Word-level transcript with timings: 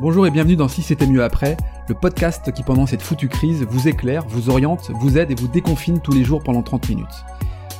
Bonjour 0.00 0.28
et 0.28 0.30
bienvenue 0.30 0.54
dans 0.54 0.68
Si 0.68 0.82
c'était 0.82 1.08
mieux 1.08 1.24
après, 1.24 1.56
le 1.88 1.94
podcast 1.96 2.52
qui 2.52 2.62
pendant 2.62 2.86
cette 2.86 3.02
foutue 3.02 3.26
crise 3.26 3.66
vous 3.68 3.88
éclaire, 3.88 4.24
vous 4.28 4.48
oriente, 4.48 4.92
vous 5.00 5.18
aide 5.18 5.32
et 5.32 5.34
vous 5.34 5.48
déconfine 5.48 5.98
tous 5.98 6.12
les 6.12 6.22
jours 6.22 6.40
pendant 6.40 6.62
30 6.62 6.88
minutes. 6.90 7.24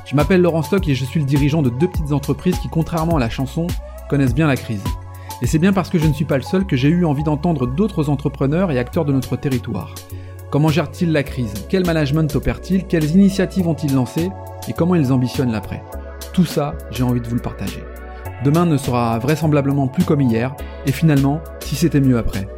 Je 0.04 0.16
m'appelle 0.16 0.40
Laurent 0.40 0.62
Stock 0.62 0.88
et 0.88 0.96
je 0.96 1.04
suis 1.04 1.20
le 1.20 1.26
dirigeant 1.26 1.62
de 1.62 1.70
deux 1.70 1.86
petites 1.86 2.10
entreprises 2.10 2.58
qui, 2.58 2.68
contrairement 2.68 3.18
à 3.18 3.20
la 3.20 3.30
chanson, 3.30 3.68
connaissent 4.10 4.34
bien 4.34 4.48
la 4.48 4.56
crise. 4.56 4.82
Et 5.42 5.46
c'est 5.46 5.60
bien 5.60 5.72
parce 5.72 5.90
que 5.90 5.98
je 6.00 6.08
ne 6.08 6.12
suis 6.12 6.24
pas 6.24 6.38
le 6.38 6.42
seul 6.42 6.66
que 6.66 6.74
j'ai 6.74 6.88
eu 6.88 7.04
envie 7.04 7.22
d'entendre 7.22 7.68
d'autres 7.68 8.10
entrepreneurs 8.10 8.72
et 8.72 8.80
acteurs 8.80 9.04
de 9.04 9.12
notre 9.12 9.36
territoire. 9.36 9.94
Comment 10.50 10.70
gèrent-ils 10.70 11.12
la 11.12 11.22
crise? 11.22 11.54
Quel 11.68 11.86
management 11.86 12.34
opèrent-ils 12.34 12.88
Quelles 12.88 13.14
initiatives 13.14 13.68
ont-ils 13.68 13.94
lancées? 13.94 14.30
Et 14.66 14.72
comment 14.72 14.96
ils 14.96 15.12
ambitionnent 15.12 15.52
l'après? 15.52 15.84
Tout 16.32 16.46
ça, 16.46 16.74
j'ai 16.90 17.04
envie 17.04 17.20
de 17.20 17.28
vous 17.28 17.36
le 17.36 17.42
partager. 17.42 17.84
Demain 18.44 18.66
ne 18.66 18.76
sera 18.76 19.18
vraisemblablement 19.18 19.88
plus 19.88 20.04
comme 20.04 20.20
hier, 20.20 20.54
et 20.88 20.92
finalement, 20.92 21.42
si 21.60 21.76
c'était 21.76 22.00
mieux 22.00 22.16
après. 22.16 22.48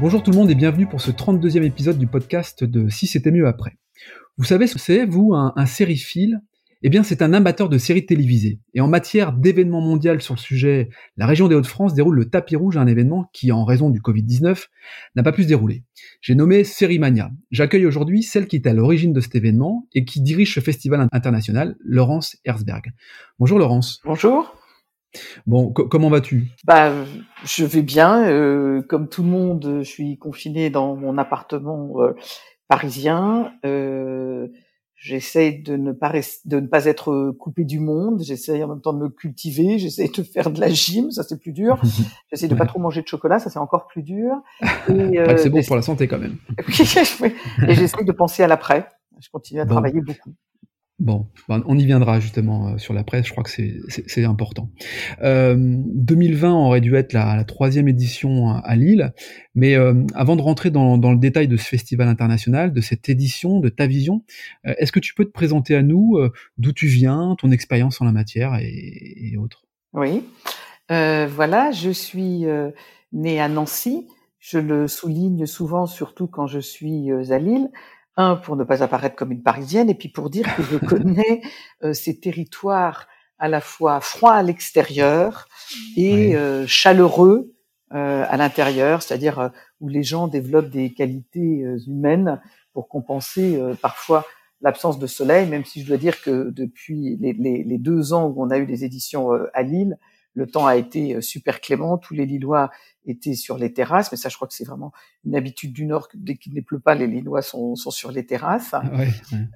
Bonjour 0.00 0.22
tout 0.22 0.30
le 0.30 0.36
monde 0.36 0.48
et 0.48 0.54
bienvenue 0.54 0.86
pour 0.86 1.00
ce 1.00 1.10
32e 1.10 1.64
épisode 1.64 1.98
du 1.98 2.06
podcast 2.06 2.62
de 2.62 2.88
Si 2.88 3.08
c'était 3.08 3.32
mieux 3.32 3.48
après. 3.48 3.76
Vous 4.38 4.44
savez 4.44 4.68
ce 4.68 4.74
que 4.74 4.80
c'est, 4.80 5.04
vous, 5.06 5.34
un, 5.34 5.52
un 5.56 5.66
eh 6.82 6.88
bien, 6.88 7.02
c'est 7.02 7.22
un 7.22 7.32
amateur 7.32 7.68
de 7.68 7.78
séries 7.78 8.06
télévisées. 8.06 8.60
Et 8.74 8.80
en 8.80 8.86
matière 8.86 9.32
d'événements 9.32 9.80
mondiaux 9.80 10.20
sur 10.20 10.34
le 10.34 10.38
sujet, 10.38 10.88
la 11.16 11.26
région 11.26 11.48
des 11.48 11.56
Hauts-de-France 11.56 11.94
déroule 11.94 12.14
le 12.14 12.30
tapis 12.30 12.54
rouge 12.54 12.76
à 12.76 12.80
un 12.80 12.86
événement 12.86 13.28
qui, 13.32 13.50
en 13.50 13.64
raison 13.64 13.90
du 13.90 14.00
Covid-19, 14.00 14.66
n'a 15.16 15.22
pas 15.24 15.32
pu 15.32 15.42
se 15.42 15.48
dérouler. 15.48 15.82
J'ai 16.20 16.36
nommé 16.36 16.62
Sérimania. 16.62 17.32
J'accueille 17.50 17.86
aujourd'hui 17.86 18.22
celle 18.22 18.46
qui 18.46 18.54
est 18.54 18.68
à 18.68 18.72
l'origine 18.72 19.12
de 19.12 19.20
cet 19.20 19.34
événement 19.34 19.88
et 19.94 20.04
qui 20.04 20.20
dirige 20.20 20.54
ce 20.54 20.60
festival 20.60 21.08
international, 21.10 21.74
Laurence 21.80 22.36
Herzberg. 22.44 22.92
Bonjour 23.40 23.58
Laurence. 23.58 24.00
Bonjour. 24.04 24.54
Bon, 25.46 25.72
comment 25.72 26.08
vas-tu? 26.08 26.48
Bah, 26.64 26.92
je 27.44 27.64
vais 27.64 27.82
bien. 27.82 28.24
Euh, 28.28 28.82
comme 28.82 29.08
tout 29.08 29.22
le 29.22 29.28
monde, 29.28 29.78
je 29.82 29.88
suis 29.88 30.18
confiné 30.18 30.70
dans 30.70 30.96
mon 30.96 31.18
appartement 31.18 32.02
euh, 32.02 32.14
parisien. 32.68 33.52
Euh, 33.64 34.48
J'essaie 34.98 35.52
de 35.52 35.76
ne 35.76 35.92
pas 35.92 36.10
de 36.46 36.58
ne 36.58 36.66
pas 36.66 36.86
être 36.86 37.30
coupé 37.38 37.64
du 37.64 37.80
monde. 37.80 38.22
J'essaie 38.22 38.62
en 38.62 38.68
même 38.68 38.80
temps 38.80 38.94
de 38.94 38.98
me 38.98 39.10
cultiver. 39.10 39.78
J'essaie 39.78 40.08
de 40.08 40.22
faire 40.22 40.50
de 40.50 40.58
la 40.58 40.70
gym, 40.70 41.10
ça 41.10 41.22
c'est 41.22 41.38
plus 41.38 41.52
dur. 41.52 41.78
J'essaie 42.32 42.48
de 42.48 42.54
pas 42.54 42.64
trop 42.64 42.80
manger 42.80 43.02
de 43.02 43.06
chocolat, 43.06 43.38
ça 43.38 43.50
c'est 43.50 43.58
encore 43.58 43.88
plus 43.88 44.02
dur. 44.02 44.42
C'est 44.88 45.50
bon 45.50 45.62
pour 45.62 45.76
la 45.76 45.82
santé 45.82 46.08
quand 46.08 46.18
même. 46.18 46.38
et 46.58 47.74
j'essaie 47.74 48.04
de 48.04 48.12
penser 48.12 48.42
à 48.42 48.46
l'après. 48.46 48.88
Je 49.20 49.28
continue 49.30 49.60
à 49.60 49.66
travailler 49.66 50.00
beaucoup. 50.00 50.34
Bon, 50.98 51.26
ben, 51.46 51.62
on 51.66 51.78
y 51.78 51.84
viendra 51.84 52.20
justement 52.20 52.68
euh, 52.68 52.78
sur 52.78 52.94
la 52.94 53.04
presse, 53.04 53.26
je 53.26 53.32
crois 53.32 53.44
que 53.44 53.50
c'est 53.50 54.24
important. 54.24 54.70
Euh, 55.22 55.54
2020 55.58 56.54
aurait 56.54 56.80
dû 56.80 56.94
être 56.96 57.12
la, 57.12 57.44
troisième 57.44 57.86
édition 57.86 58.48
à 58.48 58.76
Lille, 58.76 59.12
mais 59.54 59.74
euh, 59.74 59.94
avant 60.14 60.36
de 60.36 60.42
rentrer 60.42 60.70
dans, 60.70 60.96
dans, 60.96 61.12
le 61.12 61.18
détail 61.18 61.48
de 61.48 61.56
ce 61.56 61.64
festival 61.64 62.08
international, 62.08 62.72
de 62.72 62.80
cette 62.80 63.08
édition, 63.10 63.60
de 63.60 63.68
ta 63.68 63.86
vision, 63.86 64.22
euh, 64.66 64.74
est-ce 64.78 64.92
que 64.92 65.00
tu 65.00 65.14
peux 65.14 65.24
te 65.24 65.32
présenter 65.32 65.74
à 65.74 65.82
nous 65.82 66.16
euh, 66.16 66.32
d'où 66.56 66.72
tu 66.72 66.86
viens, 66.86 67.36
ton 67.38 67.50
expérience 67.50 68.00
en 68.00 68.04
la 68.04 68.12
matière 68.12 68.54
et, 68.60 69.32
et 69.32 69.36
autres? 69.36 69.64
Oui, 69.92 70.22
voilà, 70.88 71.72
je 71.72 71.90
suis 71.90 72.44
née 73.12 73.40
à 73.40 73.48
Nancy, 73.48 74.06
je 74.38 74.58
le 74.58 74.88
souligne 74.88 75.46
souvent, 75.46 75.86
surtout 75.86 76.26
quand 76.26 76.46
je 76.46 76.60
suis 76.60 77.10
à 77.10 77.38
Lille. 77.38 77.70
Un, 78.16 78.36
pour 78.36 78.56
ne 78.56 78.64
pas 78.64 78.82
apparaître 78.82 79.16
comme 79.16 79.32
une 79.32 79.42
Parisienne, 79.42 79.90
et 79.90 79.94
puis 79.94 80.08
pour 80.08 80.30
dire 80.30 80.54
que 80.56 80.62
je 80.62 80.76
connais 80.86 81.42
euh, 81.82 81.92
ces 81.92 82.18
territoires 82.18 83.06
à 83.38 83.48
la 83.48 83.60
fois 83.60 84.00
froids 84.00 84.34
à 84.34 84.42
l'extérieur 84.42 85.46
et 85.96 86.34
euh, 86.36 86.66
chaleureux 86.66 87.52
euh, 87.94 88.24
à 88.28 88.36
l'intérieur, 88.36 89.00
c'est-à-dire 89.00 89.38
euh, 89.38 89.48
où 89.80 89.86
les 89.86 90.02
gens 90.02 90.26
développent 90.26 90.70
des 90.70 90.92
qualités 90.92 91.62
euh, 91.64 91.78
humaines 91.86 92.40
pour 92.72 92.88
compenser 92.88 93.58
parfois 93.80 94.26
l'absence 94.60 94.98
de 94.98 95.06
soleil, 95.06 95.48
même 95.48 95.64
si 95.64 95.82
je 95.82 95.86
dois 95.86 95.96
dire 95.96 96.20
que 96.20 96.50
depuis 96.50 97.16
les, 97.20 97.32
les, 97.32 97.62
les, 97.62 97.78
deux 97.78 98.12
ans 98.12 98.26
où 98.26 98.42
on 98.42 98.50
a 98.50 98.58
eu 98.58 98.66
des 98.66 98.84
éditions 98.84 99.30
à 99.54 99.62
Lille, 99.62 99.96
le 100.36 100.46
temps 100.46 100.66
a 100.66 100.76
été 100.76 101.20
super 101.22 101.60
clément, 101.60 101.96
tous 101.96 102.12
les 102.12 102.26
Lillois 102.26 102.70
étaient 103.06 103.34
sur 103.34 103.56
les 103.56 103.72
terrasses, 103.72 104.12
mais 104.12 104.18
ça, 104.18 104.28
je 104.28 104.36
crois 104.36 104.46
que 104.46 104.54
c'est 104.54 104.66
vraiment 104.66 104.92
une 105.24 105.34
habitude 105.34 105.72
du 105.72 105.86
Nord 105.86 106.08
que 106.08 106.16
dès 106.18 106.36
qu'il 106.36 106.54
ne 106.54 106.60
pleut 106.60 106.78
pas, 106.78 106.94
les 106.94 107.06
Lillois 107.06 107.40
sont, 107.40 107.74
sont 107.74 107.90
sur 107.90 108.12
les 108.12 108.26
terrasses. 108.26 108.74
Ah 108.74 108.82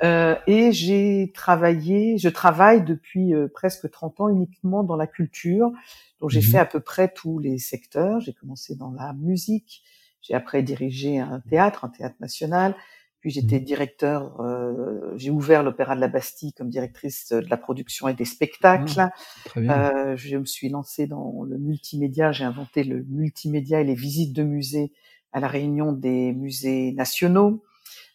euh, 0.02 0.36
et 0.46 0.72
j'ai 0.72 1.32
travaillé, 1.34 2.16
je 2.16 2.30
travaille 2.30 2.82
depuis 2.82 3.34
euh, 3.34 3.46
presque 3.52 3.90
30 3.90 4.20
ans 4.20 4.28
uniquement 4.28 4.82
dans 4.82 4.96
la 4.96 5.06
culture. 5.06 5.70
Donc 6.20 6.30
j'ai 6.30 6.40
mmh 6.40 6.44
fait 6.44 6.58
à 6.58 6.66
peu 6.66 6.80
près 6.80 7.12
tous 7.12 7.38
les 7.38 7.58
secteurs. 7.58 8.20
J'ai 8.20 8.32
commencé 8.32 8.74
dans 8.74 8.90
la 8.90 9.12
musique, 9.12 9.82
j'ai 10.22 10.34
après 10.34 10.62
dirigé 10.62 11.18
un 11.18 11.40
théâtre, 11.40 11.84
un 11.84 11.90
théâtre 11.90 12.16
national. 12.20 12.74
Puis 13.20 13.30
j'étais 13.30 13.60
mmh. 13.60 13.64
directeur, 13.64 14.40
euh, 14.40 15.12
j'ai 15.16 15.30
ouvert 15.30 15.62
l'Opéra 15.62 15.94
de 15.94 16.00
la 16.00 16.08
Bastille 16.08 16.54
comme 16.54 16.70
directrice 16.70 17.28
de 17.28 17.48
la 17.50 17.58
production 17.58 18.08
et 18.08 18.14
des 18.14 18.24
spectacles. 18.24 18.98
Ah, 18.98 19.12
euh, 19.58 20.16
je 20.16 20.38
me 20.38 20.46
suis 20.46 20.70
lancée 20.70 21.06
dans 21.06 21.42
le 21.44 21.58
multimédia, 21.58 22.32
j'ai 22.32 22.44
inventé 22.44 22.82
le 22.82 23.04
multimédia 23.08 23.80
et 23.80 23.84
les 23.84 23.94
visites 23.94 24.34
de 24.34 24.42
musées 24.42 24.92
à 25.32 25.40
la 25.40 25.48
réunion 25.48 25.92
des 25.92 26.32
musées 26.32 26.92
nationaux. 26.92 27.62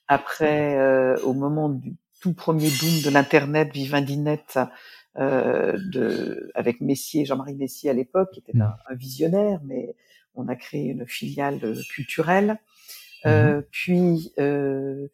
Après, 0.08 0.76
euh, 0.78 1.18
au 1.22 1.34
moment 1.34 1.70
du 1.70 1.96
tout 2.20 2.34
premier 2.34 2.70
boom 2.70 3.02
de 3.04 3.10
l'internet, 3.12 3.72
Vivendinet, 3.72 4.44
euh, 5.18 5.78
de, 5.92 6.52
avec 6.56 6.82
Messier, 6.82 7.26
Jean-Marie 7.26 7.56
Messier 7.56 7.92
à 7.92 7.94
l'époque, 7.94 8.32
qui 8.34 8.40
était 8.40 8.58
mmh. 8.58 8.62
un, 8.62 8.76
un, 8.90 8.96
visionnaire, 8.96 9.62
mais 9.64 9.96
on 10.34 10.48
a 10.48 10.56
créé 10.56 10.88
une 10.88 11.06
filiale 11.08 11.60
culturelle. 11.92 12.58
Euh, 13.25 13.58
mhm. 13.58 13.63
puis, 13.72 14.34
euh, 14.40 15.08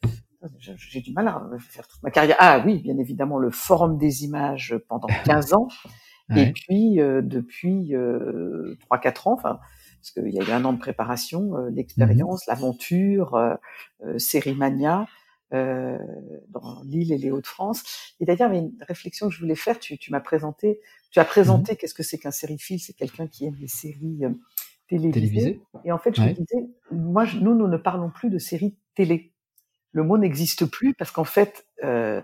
j'ai 0.65 1.01
du 1.01 1.13
mal 1.13 1.27
à 1.27 1.41
faire 1.59 1.87
toute 1.87 2.01
ma 2.03 2.11
carrière. 2.11 2.35
Ah 2.39 2.61
oui, 2.65 2.79
bien 2.79 2.97
évidemment, 2.97 3.37
le 3.37 3.51
Forum 3.51 3.97
des 3.97 4.23
images 4.23 4.75
pendant 4.87 5.07
15 5.25 5.53
ans. 5.53 5.67
Et 6.35 6.53
puis, 6.53 7.01
euh, 7.01 7.21
depuis 7.21 7.93
euh, 7.93 8.77
3-4 8.89 9.27
ans, 9.27 9.33
enfin, 9.33 9.59
parce 10.01 10.11
qu'il 10.11 10.33
y 10.33 10.39
a 10.39 10.43
eu 10.43 10.51
un 10.51 10.65
an 10.65 10.73
de 10.73 10.79
préparation, 10.79 11.57
euh, 11.57 11.69
l'expérience, 11.69 12.47
mhm. 12.47 12.53
l'aventure, 12.53 13.35
euh, 13.35 13.55
euh 14.05 14.17
Sérimania, 14.17 15.07
euh, 15.53 15.97
dans 16.49 16.81
l'île 16.85 17.11
et 17.11 17.17
les 17.17 17.29
Hauts-de-France. 17.29 17.83
Et 18.19 18.25
d'ailleurs, 18.25 18.51
il 18.53 18.55
y 18.55 18.59
a 18.59 18.61
une 18.61 18.71
réflexion 18.87 19.27
que 19.27 19.33
je 19.33 19.39
voulais 19.39 19.55
faire. 19.55 19.77
Tu, 19.79 19.97
tu 19.97 20.11
m'as 20.11 20.21
présenté, 20.21 20.79
tu 21.11 21.19
as 21.19 21.25
présenté 21.25 21.73
mhm. 21.73 21.77
qu'est-ce 21.77 21.93
que 21.93 22.03
c'est 22.03 22.17
qu'un 22.17 22.31
sériephile 22.31 22.79
C'est 22.79 22.93
quelqu'un 22.93 23.27
qui 23.27 23.45
aime 23.45 23.57
les 23.59 23.67
séries 23.67 24.21
télévisée. 24.99 25.61
Et 25.85 25.91
en 25.91 25.97
fait, 25.97 26.15
je 26.15 26.21
me 26.21 26.31
disais, 26.31 26.69
moi, 26.91 27.25
nous, 27.39 27.55
nous 27.55 27.67
ne 27.67 27.77
parlons 27.77 28.09
plus 28.09 28.29
de 28.29 28.37
séries 28.37 28.75
télé. 28.95 29.31
Le 29.93 30.03
mot 30.03 30.17
n'existe 30.17 30.65
plus 30.65 30.93
parce 30.93 31.11
qu'en 31.11 31.23
fait, 31.23 31.65
euh, 31.83 32.21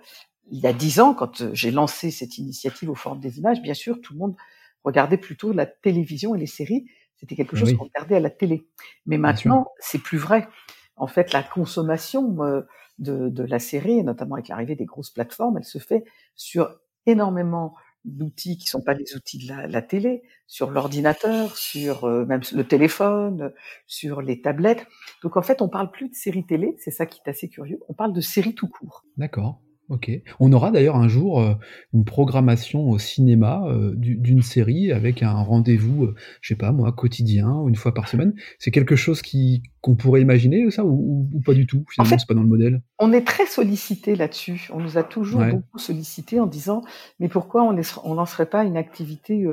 il 0.49 0.59
y 0.59 0.67
a 0.67 0.73
dix 0.73 0.99
ans, 0.99 1.13
quand 1.13 1.41
euh, 1.41 1.49
j'ai 1.53 1.71
lancé 1.71 2.11
cette 2.11 2.37
initiative 2.37 2.89
au 2.89 2.95
Forum 2.95 3.19
des 3.19 3.39
images, 3.39 3.61
bien 3.61 3.73
sûr, 3.73 3.99
tout 4.01 4.13
le 4.13 4.19
monde 4.19 4.35
regardait 4.83 5.17
plutôt 5.17 5.51
la 5.51 5.65
télévision 5.65 6.35
et 6.35 6.39
les 6.39 6.47
séries. 6.47 6.85
C'était 7.17 7.35
quelque 7.35 7.55
chose 7.55 7.73
qu'on 7.73 7.85
regardait 7.85 8.15
à 8.15 8.19
la 8.19 8.29
télé. 8.29 8.67
Mais 9.05 9.17
maintenant, 9.17 9.67
c'est 9.79 9.97
plus 9.97 10.19
vrai. 10.19 10.47
En 10.95 11.07
fait, 11.07 11.33
la 11.33 11.41
consommation 11.43 12.43
euh, 12.43 12.61
de, 12.99 13.29
de 13.29 13.43
la 13.43 13.59
série, 13.59 14.03
notamment 14.03 14.35
avec 14.35 14.47
l'arrivée 14.47 14.75
des 14.75 14.85
grosses 14.85 15.09
plateformes, 15.09 15.57
elle 15.57 15.63
se 15.63 15.79
fait 15.79 16.03
sur 16.35 16.79
énormément 17.07 17.75
d'outils 18.05 18.57
qui 18.57 18.67
sont 18.67 18.81
pas 18.81 18.93
les 18.93 19.15
outils 19.15 19.37
de 19.39 19.47
la, 19.47 19.67
la 19.67 19.81
télé, 19.81 20.23
sur 20.47 20.71
l'ordinateur, 20.71 21.57
sur 21.57 22.05
euh, 22.05 22.25
même 22.25 22.41
le 22.53 22.63
téléphone, 22.63 23.51
sur 23.85 24.21
les 24.21 24.41
tablettes. 24.41 24.85
Donc 25.23 25.37
en 25.37 25.41
fait, 25.41 25.61
on 25.61 25.69
parle 25.69 25.91
plus 25.91 26.09
de 26.09 26.15
séries 26.15 26.45
télé, 26.45 26.75
c'est 26.77 26.91
ça 26.91 27.05
qui 27.05 27.21
est 27.25 27.29
assez 27.29 27.49
curieux. 27.49 27.79
On 27.89 27.93
parle 27.93 28.13
de 28.13 28.21
séries 28.21 28.55
tout 28.55 28.67
court. 28.67 29.03
D'accord. 29.17 29.61
Ok. 29.89 30.11
On 30.41 30.51
aura 30.51 30.69
d'ailleurs 30.71 30.97
un 30.97 31.07
jour 31.07 31.39
euh, 31.39 31.53
une 31.93 32.03
programmation 32.03 32.89
au 32.89 32.99
cinéma 32.99 33.63
euh, 33.67 33.93
d'une 33.95 34.41
série 34.41 34.91
avec 34.91 35.23
un 35.23 35.31
rendez-vous, 35.31 36.03
euh, 36.03 36.15
je 36.41 36.49
sais 36.49 36.57
pas 36.57 36.73
moi, 36.73 36.91
quotidien 36.91 37.49
ou 37.53 37.69
une 37.69 37.75
fois 37.75 37.93
par 37.93 38.09
semaine. 38.09 38.33
C'est 38.59 38.71
quelque 38.71 38.97
chose 38.97 39.21
qui 39.21 39.63
qu'on 39.79 39.95
pourrait 39.95 40.21
imaginer 40.21 40.69
ça 40.71 40.83
ou, 40.83 41.29
ou, 41.33 41.39
pas 41.39 41.53
du 41.53 41.65
tout 41.65 41.85
Finalement, 41.89 42.07
en 42.07 42.09
fait, 42.09 42.19
c'est 42.19 42.27
pas 42.27 42.33
dans 42.33 42.41
le 42.41 42.49
modèle? 42.49 42.81
On 42.99 43.13
est 43.13 43.25
très 43.25 43.45
sollicité 43.45 44.17
là-dessus. 44.17 44.67
On 44.73 44.81
nous 44.81 44.97
a 44.97 45.03
toujours 45.03 45.39
ouais. 45.39 45.51
beaucoup 45.51 45.77
sollicité 45.77 46.41
en 46.41 46.47
disant 46.47 46.81
mais 47.21 47.29
pourquoi 47.29 47.63
on 47.63 47.77
on 48.03 48.13
lancerait 48.13 48.49
pas 48.49 48.65
une 48.65 48.75
activité 48.75 49.45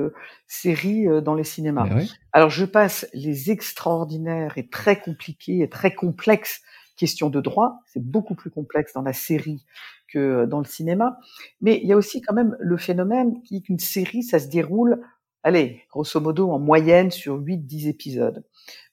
série 0.47 1.05
dans 1.23 1.35
les 1.35 1.43
cinémas 1.45 1.87
ouais. 1.95 2.07
Alors 2.33 2.49
je 2.49 2.65
passe 2.65 3.07
les 3.13 3.51
extraordinaires 3.51 4.57
et 4.57 4.67
très 4.67 4.99
compliqués 4.99 5.61
et 5.61 5.69
très 5.69 5.93
complexes 5.93 6.61
questions 6.95 7.29
de 7.29 7.41
droit. 7.41 7.81
C'est 7.85 8.03
beaucoup 8.03 8.35
plus 8.35 8.49
complexe 8.49 8.93
dans 8.93 9.01
la 9.01 9.13
série 9.13 9.65
que 10.07 10.45
dans 10.45 10.59
le 10.59 10.65
cinéma. 10.65 11.17
Mais 11.61 11.79
il 11.81 11.87
y 11.87 11.93
a 11.93 11.97
aussi 11.97 12.21
quand 12.21 12.33
même 12.33 12.55
le 12.59 12.77
phénomène 12.77 13.41
qui 13.43 13.61
qu'une 13.61 13.79
série, 13.79 14.23
ça 14.23 14.39
se 14.39 14.47
déroule, 14.47 15.01
allez, 15.43 15.81
grosso 15.89 16.19
modo, 16.19 16.51
en 16.51 16.59
moyenne 16.59 17.11
sur 17.11 17.39
8-10 17.39 17.89
épisodes. 17.89 18.43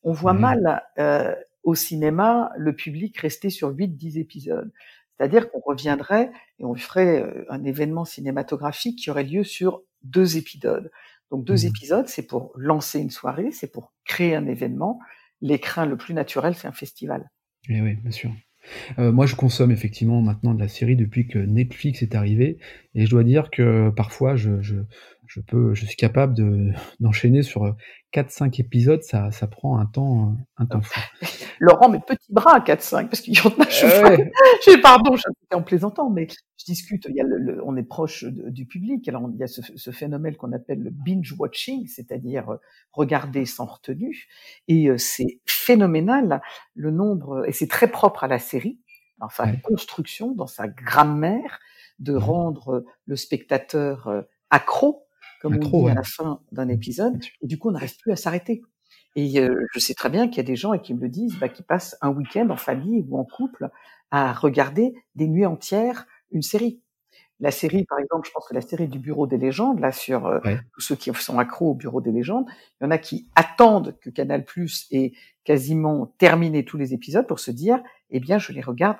On 0.03 0.13
voit 0.13 0.35
mmh. 0.35 0.41
mal 0.41 0.83
euh, 0.99 1.35
au 1.63 1.75
cinéma 1.75 2.53
le 2.57 2.75
public 2.75 3.17
rester 3.19 3.51
sur 3.51 3.73
8-10 3.73 4.19
épisodes. 4.19 4.73
C'est-à-dire 5.17 5.51
qu'on 5.51 5.61
reviendrait 5.61 6.33
et 6.59 6.65
on 6.65 6.75
ferait 6.75 7.23
euh, 7.23 7.45
un 7.49 7.65
événement 7.65 8.05
cinématographique 8.05 8.99
qui 8.99 9.11
aurait 9.11 9.25
lieu 9.25 9.45
sur 9.45 9.83
deux 10.03 10.37
épisodes. 10.37 10.91
Donc 11.31 11.45
deux 11.45 11.65
Mmh. 11.65 11.69
épisodes, 11.69 12.09
c'est 12.09 12.27
pour 12.27 12.53
lancer 12.57 12.99
une 12.99 13.11
soirée, 13.11 13.53
c'est 13.53 13.73
pour 13.73 13.93
créer 14.05 14.35
un 14.35 14.47
événement. 14.47 15.01
L'écrin 15.41 15.87
le 15.87 15.97
plus 15.97 16.15
naturel, 16.15 16.55
c'est 16.55 16.69
un 16.69 16.73
festival. 16.73 17.31
Eh 17.69 17.81
oui, 17.81 17.95
bien 17.95 18.11
sûr. 18.11 18.33
Euh, 18.99 19.13
moi, 19.13 19.27
je 19.27 19.35
consomme 19.37 19.71
effectivement 19.73 20.23
maintenant 20.23 20.55
de 20.55 20.61
la 20.61 20.69
série 20.69 20.97
depuis 20.97 21.27
que 21.27 21.39
Netflix 21.39 22.03
est 22.03 22.15
arrivé, 22.15 22.59
et 22.95 23.07
je 23.07 23.11
dois 23.11 23.25
dire 23.25 23.51
que 23.51 23.91
parfois, 23.91 24.37
je, 24.37 24.75
je 25.35 25.41
peux, 25.41 25.73
je 25.75 25.87
suis 25.87 25.97
capable 25.97 26.35
de 26.35 26.73
d'enchaîner 27.01 27.43
sur 27.43 27.75
4-5 28.13 28.61
épisodes. 28.61 29.03
Ça, 29.03 29.31
ça 29.31 29.47
prend 29.47 29.79
un 29.79 29.87
temps, 29.87 30.37
un 30.59 30.67
temps 30.67 30.83
fou. 30.83 31.01
Laurent, 31.61 31.89
mes 31.89 32.01
petits 32.01 32.33
bras 32.33 32.57
à 32.57 32.61
4-5, 32.61 33.09
parce 33.09 33.21
qu'il 33.23 33.35
y 33.35 33.41
en 33.41 33.49
a, 33.61 33.69
je, 33.69 33.87
Euh, 33.87 34.03
ouais. 34.09 34.33
je- 34.67 34.79
pardon, 34.83 35.17
je 35.17 35.23
en 35.57 35.63
plaisantant, 35.63 36.11
mais 36.11 36.29
je 36.59 36.65
discute, 36.67 37.07
il 37.09 37.17
y 37.17 37.21
a 37.21 37.25
le, 37.25 37.39
le- 37.39 37.63
on 37.65 37.77
est 37.77 37.83
proche 37.83 38.25
de- 38.25 38.51
du 38.51 38.67
public, 38.67 39.09
alors 39.09 39.29
il 39.33 39.39
y 39.39 39.43
a 39.43 39.47
ce, 39.47 39.61
ce 39.75 39.91
phénomène 39.91 40.37
qu'on 40.37 40.53
appelle 40.53 40.81
le 40.83 40.91
binge 40.91 41.35
watching, 41.39 41.87
c'est-à-dire 41.87 42.51
euh, 42.51 42.57
regarder 42.93 43.45
sans 43.47 43.67
retenue, 43.67 44.27
et 44.69 44.89
euh, 44.89 44.99
c'est 44.99 45.41
phénoménal 45.47 46.43
le 46.75 46.91
nombre, 46.91 47.47
et 47.49 47.53
c'est 47.53 47.69
très 47.69 47.89
propre 47.89 48.25
à 48.25 48.29
la 48.29 48.39
série, 48.39 48.79
dans 49.19 49.29
sa 49.29 49.45
Ouais. 49.45 49.61
construction, 49.63 50.33
dans 50.33 50.47
sa 50.47 50.69
grammaire, 50.69 51.61
de 51.99 52.15
rendre 52.15 52.69
euh, 52.77 52.85
le 53.07 53.17
spectateur 53.17 54.09
euh, 54.09 54.23
accro, 54.51 55.07
comme 55.43 55.57
on 55.57 55.59
dit 55.59 55.71
ouais. 55.85 55.91
à 55.91 55.95
la 55.95 56.03
fin 56.05 56.41
d'un 56.53 56.69
épisode, 56.69 57.19
et 57.43 57.47
du 57.47 57.59
coup 57.59 57.69
on 57.69 57.73
n'arrive 57.73 57.97
plus 57.99 58.13
à 58.13 58.17
s'arrêter. 58.17 58.63
Et 59.15 59.41
euh, 59.41 59.67
je 59.75 59.79
sais 59.79 59.93
très 59.95 60.09
bien 60.09 60.29
qu'il 60.29 60.39
y 60.39 60.41
a 60.41 60.45
des 60.45 60.57
gens 60.57 60.73
et 60.73 60.81
qui 60.81 60.95
me 60.95 61.01
le 61.01 61.09
disent, 61.11 61.37
bah, 61.39 61.49
qui 61.51 61.63
passent 61.63 61.97
un 62.01 62.09
week-end 62.11 62.49
en 62.49 62.57
famille 62.57 63.05
ou 63.09 63.19
en 63.19 63.25
couple 63.25 63.69
à 64.11 64.33
regarder 64.33 64.95
des 65.17 65.27
nuits 65.29 65.45
entières 65.45 66.07
une 66.31 66.43
série. 66.43 66.81
La 67.41 67.51
série, 67.51 67.85
par 67.85 67.99
exemple, 67.99 68.27
je 68.29 68.33
pense 68.33 68.47
que 68.49 68.55
la 68.55 68.61
série 68.61 68.87
du 68.89 68.99
Bureau 69.01 69.27
des 69.27 69.37
légendes, 69.37 69.81
là, 69.81 69.91
sur 69.91 70.27
euh, 70.27 70.39
Ouais. 70.45 70.61
tous 70.73 70.81
ceux 70.81 70.95
qui 70.97 71.13
sont 71.13 71.39
accros 71.39 71.73
au 71.73 71.75
Bureau 71.75 72.01
des 72.01 72.13
légendes, 72.13 72.47
il 72.81 72.85
y 72.85 72.87
en 72.87 72.91
a 72.91 72.99
qui 72.99 73.29
attendent 73.35 73.99
que 74.01 74.11
Canal 74.11 74.45
Plus 74.45 74.87
ait 74.93 75.13
quasiment 75.45 76.07
terminé 76.19 76.65
tous 76.65 76.79
les 76.79 76.95
épisodes 76.95 77.27
pour 77.27 77.41
se 77.41 77.51
dire, 77.51 77.83
eh 78.11 78.21
bien, 78.21 78.39
je 78.39 78.53
les 78.53 78.61
regarde 78.61 78.99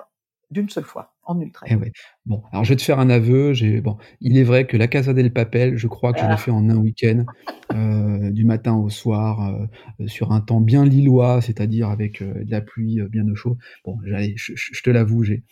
d'une 0.51 0.69
seule 0.69 0.83
fois, 0.83 1.12
en 1.25 1.39
ultra. 1.39 1.65
Eh 1.69 1.75
ouais. 1.75 1.91
Bon, 2.25 2.41
alors 2.51 2.63
je 2.63 2.69
vais 2.69 2.75
te 2.75 2.81
faire 2.81 2.99
un 2.99 3.09
aveu. 3.09 3.53
Bon, 3.81 3.97
il 4.21 4.37
est 4.37 4.43
vrai 4.43 4.65
que 4.65 4.77
la 4.77 4.87
Casa 4.87 5.13
del 5.13 5.31
Papel, 5.33 5.77
je 5.77 5.87
crois 5.87 6.13
que 6.13 6.19
je 6.19 6.25
l'ai 6.25 6.31
Ah. 6.31 6.37
fait 6.37 6.51
en 6.51 6.69
un 6.69 6.77
week-end, 6.77 7.25
euh, 7.73 8.29
du 8.31 8.45
matin 8.45 8.75
au 8.75 8.89
soir, 8.89 9.55
euh, 9.99 10.07
sur 10.07 10.31
un 10.31 10.39
temps 10.41 10.61
bien 10.61 10.85
lillois, 10.85 11.41
c'est-à-dire 11.41 11.89
avec 11.89 12.21
euh, 12.21 12.43
de 12.43 12.51
la 12.51 12.61
pluie, 12.61 13.01
euh, 13.01 13.07
bien 13.09 13.27
au 13.29 13.35
chaud. 13.35 13.57
Bon, 13.85 13.97
je, 14.05 14.53
je- 14.55 14.81
te 14.83 14.89
l'avoue, 14.89 15.23
j'ai, 15.23 15.43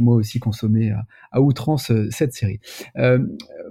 moi 0.00 0.14
aussi 0.16 0.38
consommé 0.40 0.90
à, 0.90 1.06
à 1.32 1.40
outrance 1.40 1.90
euh, 1.90 2.08
cette 2.10 2.32
série. 2.32 2.60
Euh, 2.96 3.18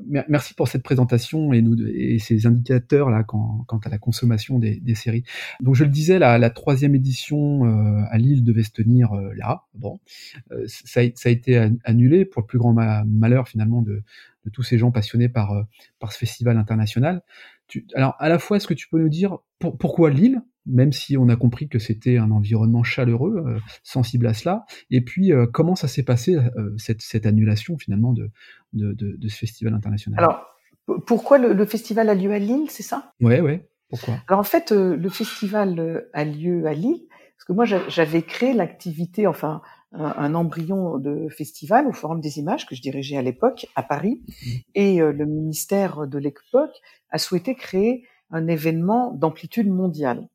mer- 0.08 0.26
merci 0.30 0.54
pour 0.54 0.68
cette 0.70 0.84
présentation 0.84 1.52
et, 1.54 1.62
nous, 1.62 1.76
et 1.88 2.20
ces 2.20 2.46
indicateurs 2.46 3.10
là 3.10 3.24
quant, 3.24 3.64
quant 3.68 3.80
à 3.80 3.90
la 3.90 3.98
consommation 3.98 4.60
des, 4.60 4.80
des 4.80 4.96
séries. 4.96 5.24
Donc 5.62 5.76
je 5.76 5.84
le 5.84 5.90
disais, 5.90 6.20
la, 6.20 6.38
la 6.38 6.50
troisième 6.50 6.96
édition 6.96 7.66
euh, 7.66 8.02
à 8.10 8.18
Lille 8.18 8.44
devait 8.44 8.64
se 8.64 8.72
tenir 8.72 9.14
euh, 9.14 9.34
là. 9.36 9.64
Bon, 9.76 10.00
euh, 10.52 10.64
ça 10.68 11.02
a 11.02 11.30
été 11.30 11.49
an- 11.58 11.78
annulé 11.86 12.26
pour 12.26 12.42
le 12.42 12.48
plus 12.48 12.60
grand 12.60 12.74
ma- 12.74 13.06
malheur 13.06 13.48
finalement 13.48 13.82
de, 13.82 14.04
de 14.46 14.50
tous 14.52 14.64
ces 14.64 14.78
gens 14.78 14.92
passionnés 14.92 15.30
par, 15.30 15.54
euh, 15.54 15.64
par 16.00 16.12
ce 16.12 16.18
festival 16.18 16.58
international. 16.58 17.22
Tu, 17.68 17.88
alors 17.96 18.16
à 18.20 18.28
la 18.28 18.40
fois, 18.40 18.58
est-ce 18.58 18.68
que 18.68 18.74
tu 18.74 18.90
peux 18.90 19.00
nous 19.00 19.10
dire 19.10 19.38
pour- 19.60 19.78
pourquoi 19.78 20.10
Lille, 20.10 20.42
même 20.66 20.92
si 20.92 21.18
on 21.18 21.30
a 21.30 21.36
compris 21.36 21.68
que 21.70 21.80
c'était 21.80 22.18
un 22.18 22.32
environnement 22.32 22.84
chaleureux, 22.84 23.44
euh, 23.48 23.60
sensible 23.84 24.28
à 24.28 24.34
cela, 24.34 24.66
et 24.92 25.02
puis 25.02 25.32
euh, 25.32 25.48
comment 25.48 25.76
ça 25.76 25.88
s'est 25.88 26.04
passé 26.04 26.36
euh, 26.36 26.76
cette, 26.78 27.02
cette 27.02 27.26
annulation 27.26 27.78
finalement 27.78 28.14
de, 28.14 28.30
de, 28.74 28.94
de, 28.94 29.16
de 29.16 29.28
ce 29.28 29.38
festival 29.38 29.74
international? 29.74 30.20
Alors, 30.20 30.46
pourquoi 31.08 31.38
le, 31.38 31.54
le 31.54 31.66
festival 31.66 32.10
a 32.10 32.16
lieu 32.16 32.32
à 32.32 32.40
Lille, 32.40 32.68
c'est 32.70 32.84
ça? 32.84 33.14
Ouais, 33.22 33.42
ouais. 33.42 33.68
Pourquoi? 33.90 34.20
Alors 34.28 34.40
en 34.40 34.44
fait, 34.44 34.72
le 34.72 35.10
festival 35.10 36.06
a 36.14 36.24
lieu 36.24 36.68
à 36.68 36.74
Lille, 36.74 37.08
parce 37.36 37.46
que 37.48 37.54
moi 37.54 37.66
j'a- 37.66 37.88
j'avais 37.90 38.22
créé 38.22 38.54
l'activité, 38.54 39.26
enfin 39.26 39.62
un, 39.92 40.36
embryon 40.36 40.98
de 40.98 41.30
festival 41.30 41.88
au 41.88 41.94
Forum 41.94 42.22
des 42.22 42.38
images 42.38 42.66
que 42.66 42.76
je 42.76 42.82
dirigeais 42.82 43.18
à 43.18 43.22
l'époque 43.22 43.68
à 43.76 43.84
Paris, 43.84 44.22
et 44.76 45.02
euh, 45.02 45.12
le 45.12 45.26
ministère 45.26 46.08
de 46.08 46.18
l'époque 46.20 46.82
a 47.10 47.18
souhaité 47.18 47.56
créer 47.56 48.06
un 48.30 48.48
événement 48.48 49.12
d'amplitude 49.12 49.70
mondiale. 49.70 50.28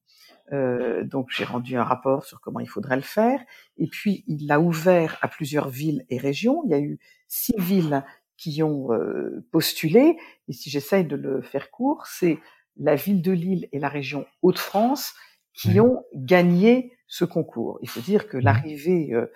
Euh, 0.53 1.05
donc 1.05 1.29
j'ai 1.31 1.45
rendu 1.45 1.77
un 1.77 1.85
rapport 1.85 2.25
sur 2.25 2.41
comment 2.41 2.61
il 2.61 2.69
faudrait 2.69 2.97
le 2.97 3.03
faire, 3.03 3.41
et 3.79 3.87
puis 3.87 4.25
il 4.27 4.47
l'a 4.47 4.61
ouvert 4.61 5.19
à 5.23 5.29
plusieurs 5.29 5.69
villes 5.69 6.05
et 6.11 6.19
régions. 6.19 6.63
Il 6.65 6.71
y 6.71 6.75
a 6.75 6.81
eu 6.81 6.99
six 7.29 7.55
villes 7.59 8.05
qui 8.37 8.63
ont 8.63 8.93
euh, 8.93 9.47
postulé, 9.53 10.17
et 10.49 10.53
si 10.53 10.69
j'essaye 10.69 11.05
de 11.05 11.17
le 11.17 11.43
faire 11.43 11.71
court, 11.71 12.07
c'est 12.07 12.39
la 12.77 12.97
ville 12.97 13.23
de 13.23 13.31
Lille 13.31 13.69
et 13.71 13.79
la 13.79 13.89
région 13.89 14.27
Hauts-de-France 14.43 15.15
qui 15.55 15.81
ont 15.81 16.03
gagné 16.15 16.93
ce 17.07 17.25
concours. 17.25 17.79
Il 17.83 17.89
faut 17.89 18.01
dire 18.01 18.27
que 18.29 18.37
l'arrivée 18.37 19.13
euh, 19.13 19.27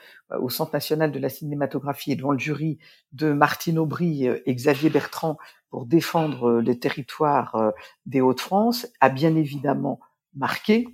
au 0.41 0.51
Centre 0.51 0.73
national 0.73 1.13
de 1.13 1.19
la 1.19 1.29
cinématographie 1.29 2.13
et 2.13 2.17
devant 2.17 2.33
le 2.33 2.39
jury 2.39 2.79
de 3.13 3.33
Martine 3.33 3.79
Aubry 3.79 4.27
euh, 4.27 4.41
et 4.47 4.55
Xavier 4.55 4.91
Bertrand 4.91 5.37
pour 5.71 5.87
défendre 5.87 6.49
euh, 6.49 6.61
les 6.61 6.79
territoires 6.79 7.55
euh, 7.55 7.71
des 8.07 8.21
Hauts-de-France 8.21 8.89
a 9.01 9.11
bien 9.11 9.37
évidemment 9.37 10.01
marqué, 10.35 10.87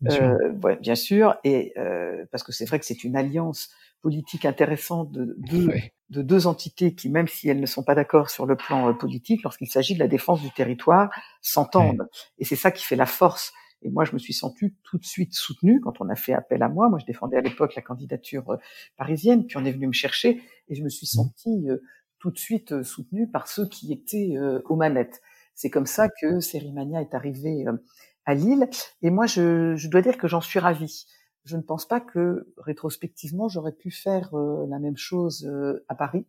Bien 0.00 0.10
sûr. 0.10 0.24
euh, 0.24 0.52
ouais, 0.62 0.76
bien 0.76 0.94
sûr, 0.94 1.36
et 1.44 1.72
euh, 1.76 2.24
parce 2.30 2.42
que 2.42 2.52
c'est 2.52 2.64
vrai 2.66 2.78
que 2.78 2.84
c'est 2.86 3.04
une 3.04 3.16
alliance 3.16 3.70
politique 4.00 4.44
intéressante 4.44 5.12
de 5.12 5.34
deux, 5.38 5.68
de 6.10 6.22
deux 6.22 6.46
entités 6.46 6.94
qui, 6.94 7.08
même 7.08 7.28
si 7.28 7.48
elles 7.48 7.60
ne 7.60 7.66
sont 7.66 7.84
pas 7.84 7.94
d'accord 7.94 8.30
sur 8.30 8.46
le 8.46 8.56
plan 8.56 8.88
euh, 8.88 8.92
politique, 8.92 9.42
lorsqu'il 9.44 9.68
s'agit 9.68 9.94
de 9.94 10.00
la 10.00 10.08
défense 10.08 10.40
du 10.42 10.50
territoire, 10.50 11.10
s'entendent. 11.40 12.08
Et 12.38 12.44
c'est 12.44 12.56
ça 12.56 12.70
qui 12.70 12.84
fait 12.84 12.96
la 12.96 13.06
force. 13.06 13.52
Et 13.82 13.90
moi, 13.90 14.04
je 14.04 14.12
me 14.12 14.18
suis 14.18 14.32
sentie 14.32 14.74
tout 14.82 14.98
de 14.98 15.04
suite 15.04 15.34
soutenue 15.34 15.80
quand 15.80 16.00
on 16.00 16.08
a 16.08 16.14
fait 16.14 16.32
appel 16.32 16.62
à 16.62 16.68
moi. 16.68 16.88
Moi, 16.88 16.98
je 16.98 17.06
défendais 17.06 17.36
à 17.36 17.40
l'époque 17.40 17.74
la 17.74 17.82
candidature 17.82 18.50
euh, 18.50 18.56
parisienne, 18.96 19.46
puis 19.46 19.56
on 19.56 19.64
est 19.64 19.72
venu 19.72 19.86
me 19.88 19.92
chercher 19.92 20.42
et 20.68 20.74
je 20.74 20.82
me 20.82 20.88
suis 20.88 21.06
sentie 21.06 21.68
euh, 21.68 21.78
tout 22.22 22.30
de 22.30 22.38
suite 22.38 22.70
euh, 22.70 22.84
soutenue 22.84 23.28
par 23.28 23.48
ceux 23.48 23.66
qui 23.66 23.92
étaient 23.92 24.36
euh, 24.36 24.62
aux 24.66 24.76
manettes. 24.76 25.20
C'est 25.56 25.70
comme 25.70 25.86
ça 25.86 26.08
que 26.08 26.38
Sérimania 26.38 27.02
est 27.02 27.14
arrivé 27.14 27.66
euh, 27.66 27.76
à 28.24 28.34
Lille. 28.34 28.68
Et 29.02 29.10
moi, 29.10 29.26
je, 29.26 29.74
je 29.74 29.88
dois 29.88 30.02
dire 30.02 30.16
que 30.16 30.28
j'en 30.28 30.40
suis 30.40 30.60
ravie. 30.60 31.06
Je 31.44 31.56
ne 31.56 31.62
pense 31.62 31.86
pas 31.86 32.00
que 32.00 32.54
rétrospectivement 32.58 33.48
j'aurais 33.48 33.72
pu 33.72 33.90
faire 33.90 34.32
la 34.32 34.78
même 34.78 34.96
chose 34.96 35.50
à 35.88 35.96
Paris. 35.96 36.24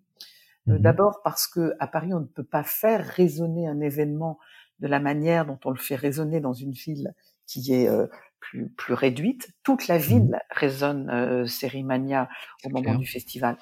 Mhm. 0.65 0.79
D'abord 0.79 1.21
parce 1.23 1.45
que 1.45 1.75
à 1.79 1.85
Paris 1.85 2.15
on 2.15 2.21
ne 2.21 2.25
peut 2.25 2.43
pas 2.43 2.63
faire 2.63 3.05
résonner 3.05 3.67
un 3.67 3.79
événement 3.79 4.39
de 4.79 4.87
la 4.87 4.99
manière 4.99 5.45
dont 5.45 5.59
on 5.65 5.69
le 5.69 5.77
fait 5.77 5.95
résonner 5.95 6.39
dans 6.39 6.53
une 6.53 6.71
ville 6.71 7.13
qui 7.47 7.73
est 7.73 7.87
euh, 7.87 8.07
plus 8.39 8.69
plus 8.69 8.93
réduite. 8.93 9.49
Toute 9.63 9.87
la 9.87 9.97
ville 9.97 10.39
résonne 10.49 11.09
euh, 11.09 11.45
Sérimania 11.45 12.29
au 12.65 12.69
moment 12.69 12.81
clair. 12.83 12.97
du 12.97 13.05
festival. 13.07 13.57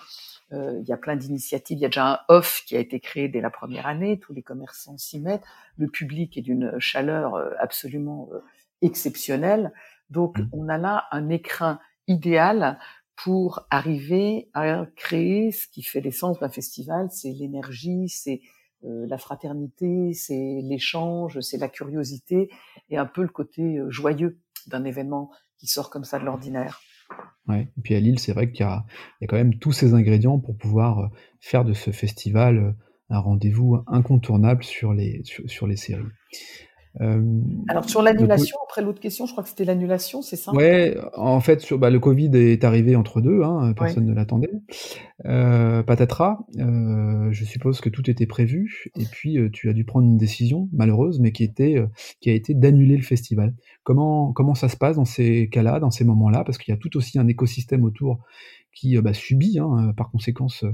Euh, 0.53 0.79
Il 0.81 0.87
y 0.87 0.93
a 0.93 0.97
plein 0.97 1.15
d'initiatives. 1.15 1.77
Il 1.77 1.81
y 1.81 1.85
a 1.85 1.89
déjà 1.89 2.07
un 2.13 2.19
off 2.27 2.63
qui 2.65 2.75
a 2.75 2.79
été 2.79 2.99
créé 2.99 3.29
dès 3.29 3.41
la 3.41 3.49
première 3.51 3.87
année. 3.87 4.19
Tous 4.19 4.33
les 4.33 4.41
commerçants 4.43 4.97
s'y 4.97 5.19
mettent. 5.19 5.43
Le 5.77 5.87
public 5.87 6.37
est 6.37 6.41
d'une 6.41 6.73
chaleur 6.79 7.35
euh, 7.35 7.51
absolument 7.59 8.29
euh, 8.33 8.39
exceptionnelle. 8.81 9.71
Donc, 10.09 10.37
Mhm. 10.39 10.49
on 10.53 10.67
a 10.69 10.77
là 10.77 11.05
un 11.11 11.29
écrin 11.29 11.79
idéal 12.07 12.77
pour 13.15 13.65
arriver 13.69 14.49
à 14.53 14.85
créer 14.95 15.51
ce 15.51 15.67
qui 15.67 15.83
fait 15.83 16.01
l'essence 16.01 16.39
d'un 16.39 16.49
festival, 16.49 17.07
c'est 17.11 17.31
l'énergie, 17.31 18.09
c'est 18.09 18.41
la 18.83 19.17
fraternité, 19.17 20.13
c'est 20.13 20.61
l'échange, 20.63 21.39
c'est 21.41 21.57
la 21.57 21.69
curiosité 21.69 22.49
et 22.89 22.97
un 22.97 23.05
peu 23.05 23.21
le 23.21 23.29
côté 23.29 23.77
euh, 23.77 23.89
joyeux 23.89 24.39
d'un 24.67 24.83
événement 24.83 25.31
qui 25.57 25.67
sort 25.67 25.89
comme 25.89 26.03
ça 26.03 26.19
de 26.19 26.25
l'ordinaire. 26.25 26.81
Ouais. 27.47 27.71
Et 27.77 27.81
puis 27.81 27.95
à 27.95 27.99
Lille, 27.99 28.19
c'est 28.19 28.33
vrai 28.33 28.51
qu'il 28.51 28.65
y 28.65 28.69
y 28.69 29.25
a 29.25 29.27
quand 29.27 29.35
même 29.35 29.57
tous 29.57 29.71
ces 29.71 29.93
ingrédients 29.93 30.39
pour 30.39 30.57
pouvoir 30.57 30.99
euh, 30.99 31.07
faire 31.39 31.65
de 31.65 31.73
ce 31.73 31.91
festival 31.91 32.57
euh, 32.57 32.71
un 33.09 33.19
rendez-vous 33.19 33.83
incontournable 33.87 34.63
sur 34.63 34.93
les, 34.93 35.21
sur 35.25 35.67
les 35.67 35.75
séries. 35.75 36.05
Euh, 36.99 37.21
Alors 37.69 37.89
sur 37.89 38.01
l'annulation, 38.01 38.57
après 38.65 38.81
l'autre 38.81 38.99
question, 38.99 39.25
je 39.25 39.31
crois 39.31 39.43
que 39.43 39.49
c'était 39.49 39.63
l'annulation, 39.63 40.21
c'est 40.21 40.35
ça? 40.35 40.51
Ouais, 40.51 40.97
en 41.15 41.39
fait, 41.39 41.61
sur, 41.61 41.79
bah, 41.79 41.89
le 41.89 41.99
Covid 41.99 42.31
est 42.33 42.63
arrivé 42.65 42.95
entre 42.97 43.21
deux, 43.21 43.43
hein, 43.43 43.73
personne 43.77 44.05
ne 44.05 44.13
l'attendait. 44.13 44.51
Euh, 45.25 45.83
patatras, 45.83 46.39
euh, 46.57 47.29
je 47.31 47.45
suppose 47.45 47.79
que 47.79 47.89
tout 47.89 48.09
était 48.09 48.25
prévu, 48.25 48.91
et 48.99 49.05
puis 49.05 49.37
euh, 49.37 49.49
tu 49.51 49.69
as 49.69 49.73
dû 49.73 49.85
prendre 49.85 50.05
une 50.07 50.17
décision 50.17 50.67
malheureuse, 50.73 51.19
mais 51.19 51.31
qui 51.31 51.43
était, 51.43 51.77
euh, 51.77 51.87
qui 52.19 52.29
a 52.29 52.33
été 52.33 52.53
d'annuler 52.53 52.97
le 52.97 53.03
festival. 53.03 53.53
Comment, 53.83 54.33
comment 54.33 54.55
ça 54.55 54.67
se 54.67 54.75
passe 54.75 54.97
dans 54.97 55.05
ces 55.05 55.47
cas-là, 55.49 55.79
dans 55.79 55.91
ces 55.91 56.03
moments-là, 56.03 56.43
parce 56.43 56.57
qu'il 56.57 56.73
y 56.73 56.75
a 56.75 56.77
tout 56.77 56.97
aussi 56.97 57.19
un 57.19 57.27
écosystème 57.27 57.85
autour 57.85 58.19
qui 58.73 58.97
bah, 59.01 59.13
subit, 59.13 59.59
hein, 59.59 59.93
par 59.95 60.11
conséquence, 60.11 60.65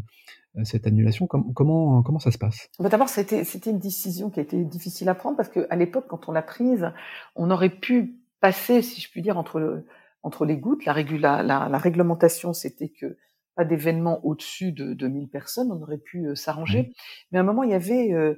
cette 0.63 0.87
annulation. 0.87 1.27
Com- 1.27 1.53
comment, 1.53 2.01
comment 2.03 2.19
ça 2.19 2.31
se 2.31 2.37
passe? 2.37 2.69
Bah, 2.79 2.89
D'abord, 2.89 3.09
c'était 3.09 3.43
une 3.65 3.79
décision 3.79 4.29
qui 4.29 4.39
a 4.39 4.43
été 4.43 4.63
difficile 4.63 5.09
à 5.09 5.15
prendre 5.15 5.37
parce 5.37 5.49
que 5.49 5.67
à 5.69 5.75
l'époque, 5.75 6.05
quand 6.07 6.29
on 6.29 6.31
l'a 6.31 6.41
prise, 6.41 6.91
on 7.35 7.49
aurait 7.51 7.69
pu 7.69 8.15
passer, 8.39 8.81
si 8.81 9.01
je 9.01 9.09
puis 9.09 9.21
dire, 9.21 9.37
entre 9.37 9.59
le, 9.59 9.85
entre 10.23 10.45
les 10.45 10.57
gouttes. 10.57 10.85
La, 10.85 10.93
régula, 10.93 11.43
la, 11.43 11.69
la 11.69 11.77
réglementation, 11.77 12.53
c'était 12.53 12.89
que 12.89 13.17
pas 13.55 13.65
d'événement 13.65 14.23
au-dessus 14.23 14.71
de 14.71 14.93
2000 14.93 15.29
personnes, 15.29 15.71
on 15.71 15.81
aurait 15.81 15.97
pu 15.97 16.27
euh, 16.27 16.35
s'arranger. 16.35 16.93
Mais 17.31 17.39
à 17.39 17.41
un 17.41 17.45
moment, 17.45 17.63
il 17.63 17.71
y 17.71 17.73
avait 17.73 18.13
euh, 18.13 18.35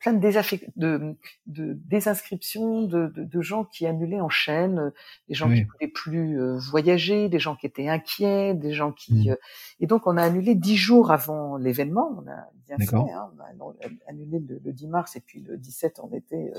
plein 0.00 0.14
de, 0.14 0.30
de, 0.76 1.16
de 1.46 1.74
désinscriptions 1.86 2.82
de, 2.82 3.08
de, 3.08 3.22
de, 3.22 3.40
gens 3.42 3.64
qui 3.64 3.86
annulaient 3.86 4.20
en 4.20 4.30
chaîne, 4.30 4.92
des 5.28 5.34
gens 5.34 5.48
qui 5.48 5.60
qui 5.60 5.64
pouvaient 5.64 5.88
plus 5.88 6.40
euh, 6.40 6.58
voyager, 6.58 7.28
des 7.28 7.38
gens 7.38 7.54
qui 7.54 7.66
étaient 7.66 7.88
inquiets, 7.88 8.54
des 8.54 8.72
gens 8.72 8.92
qui 8.92 9.28
mmh. 9.28 9.32
euh, 9.32 9.36
et 9.80 9.86
donc 9.86 10.06
on 10.06 10.16
a 10.16 10.22
annulé 10.22 10.54
dix 10.54 10.76
jours 10.76 11.12
avant 11.12 11.56
l'événement, 11.56 12.16
on 12.18 12.28
a 12.28 12.48
bien 12.66 12.78
fait, 12.78 12.96
hein, 12.96 13.30
on 13.36 13.40
a 13.40 13.88
annulé 14.08 14.40
le, 14.40 14.60
le, 14.64 14.72
10 14.72 14.86
mars 14.88 15.16
et 15.16 15.20
puis 15.20 15.40
le 15.40 15.58
17 15.58 16.00
on 16.02 16.12
était 16.16 16.52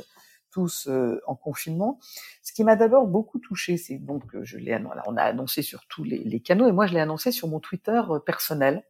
tous 0.52 0.90
en 1.26 1.36
confinement. 1.36 1.98
Ce 2.44 2.52
qui 2.52 2.64
m'a 2.64 2.76
d'abord 2.76 3.08
beaucoup 3.08 3.40
touché, 3.40 3.78
c'est 3.78 3.98
donc 3.98 4.24
je 4.44 4.58
l'ai 4.58 4.78
on 5.08 5.18
a 5.18 5.24
annoncé 5.24 5.62
sur 5.62 5.88
tous 5.88 6.04
les, 6.04 6.20
les 6.20 6.40
canaux 6.42 6.68
et 6.68 6.72
moi 6.72 6.86
je 6.86 6.94
l'ai 6.94 7.00
annoncé 7.00 7.32
sur 7.32 7.48
mon 7.48 7.60
Twitter 7.60 8.02
personnel 8.26 8.84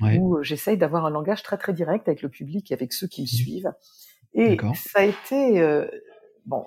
où 0.00 0.36
euh, 0.36 0.42
j'essaye 0.42 0.76
d'avoir 0.76 1.06
un 1.06 1.10
langage 1.10 1.42
très 1.42 1.58
très 1.58 1.72
direct 1.72 2.08
avec 2.08 2.22
le 2.22 2.28
public 2.28 2.70
et 2.70 2.74
avec 2.74 2.92
ceux 2.92 3.06
qui 3.06 3.22
me 3.22 3.26
mmh. 3.26 3.28
suivent. 3.28 3.72
Et 4.34 4.56
ça 4.74 5.00
a 5.00 5.04
été 5.04 5.60
euh, 5.60 5.86
bon. 6.46 6.66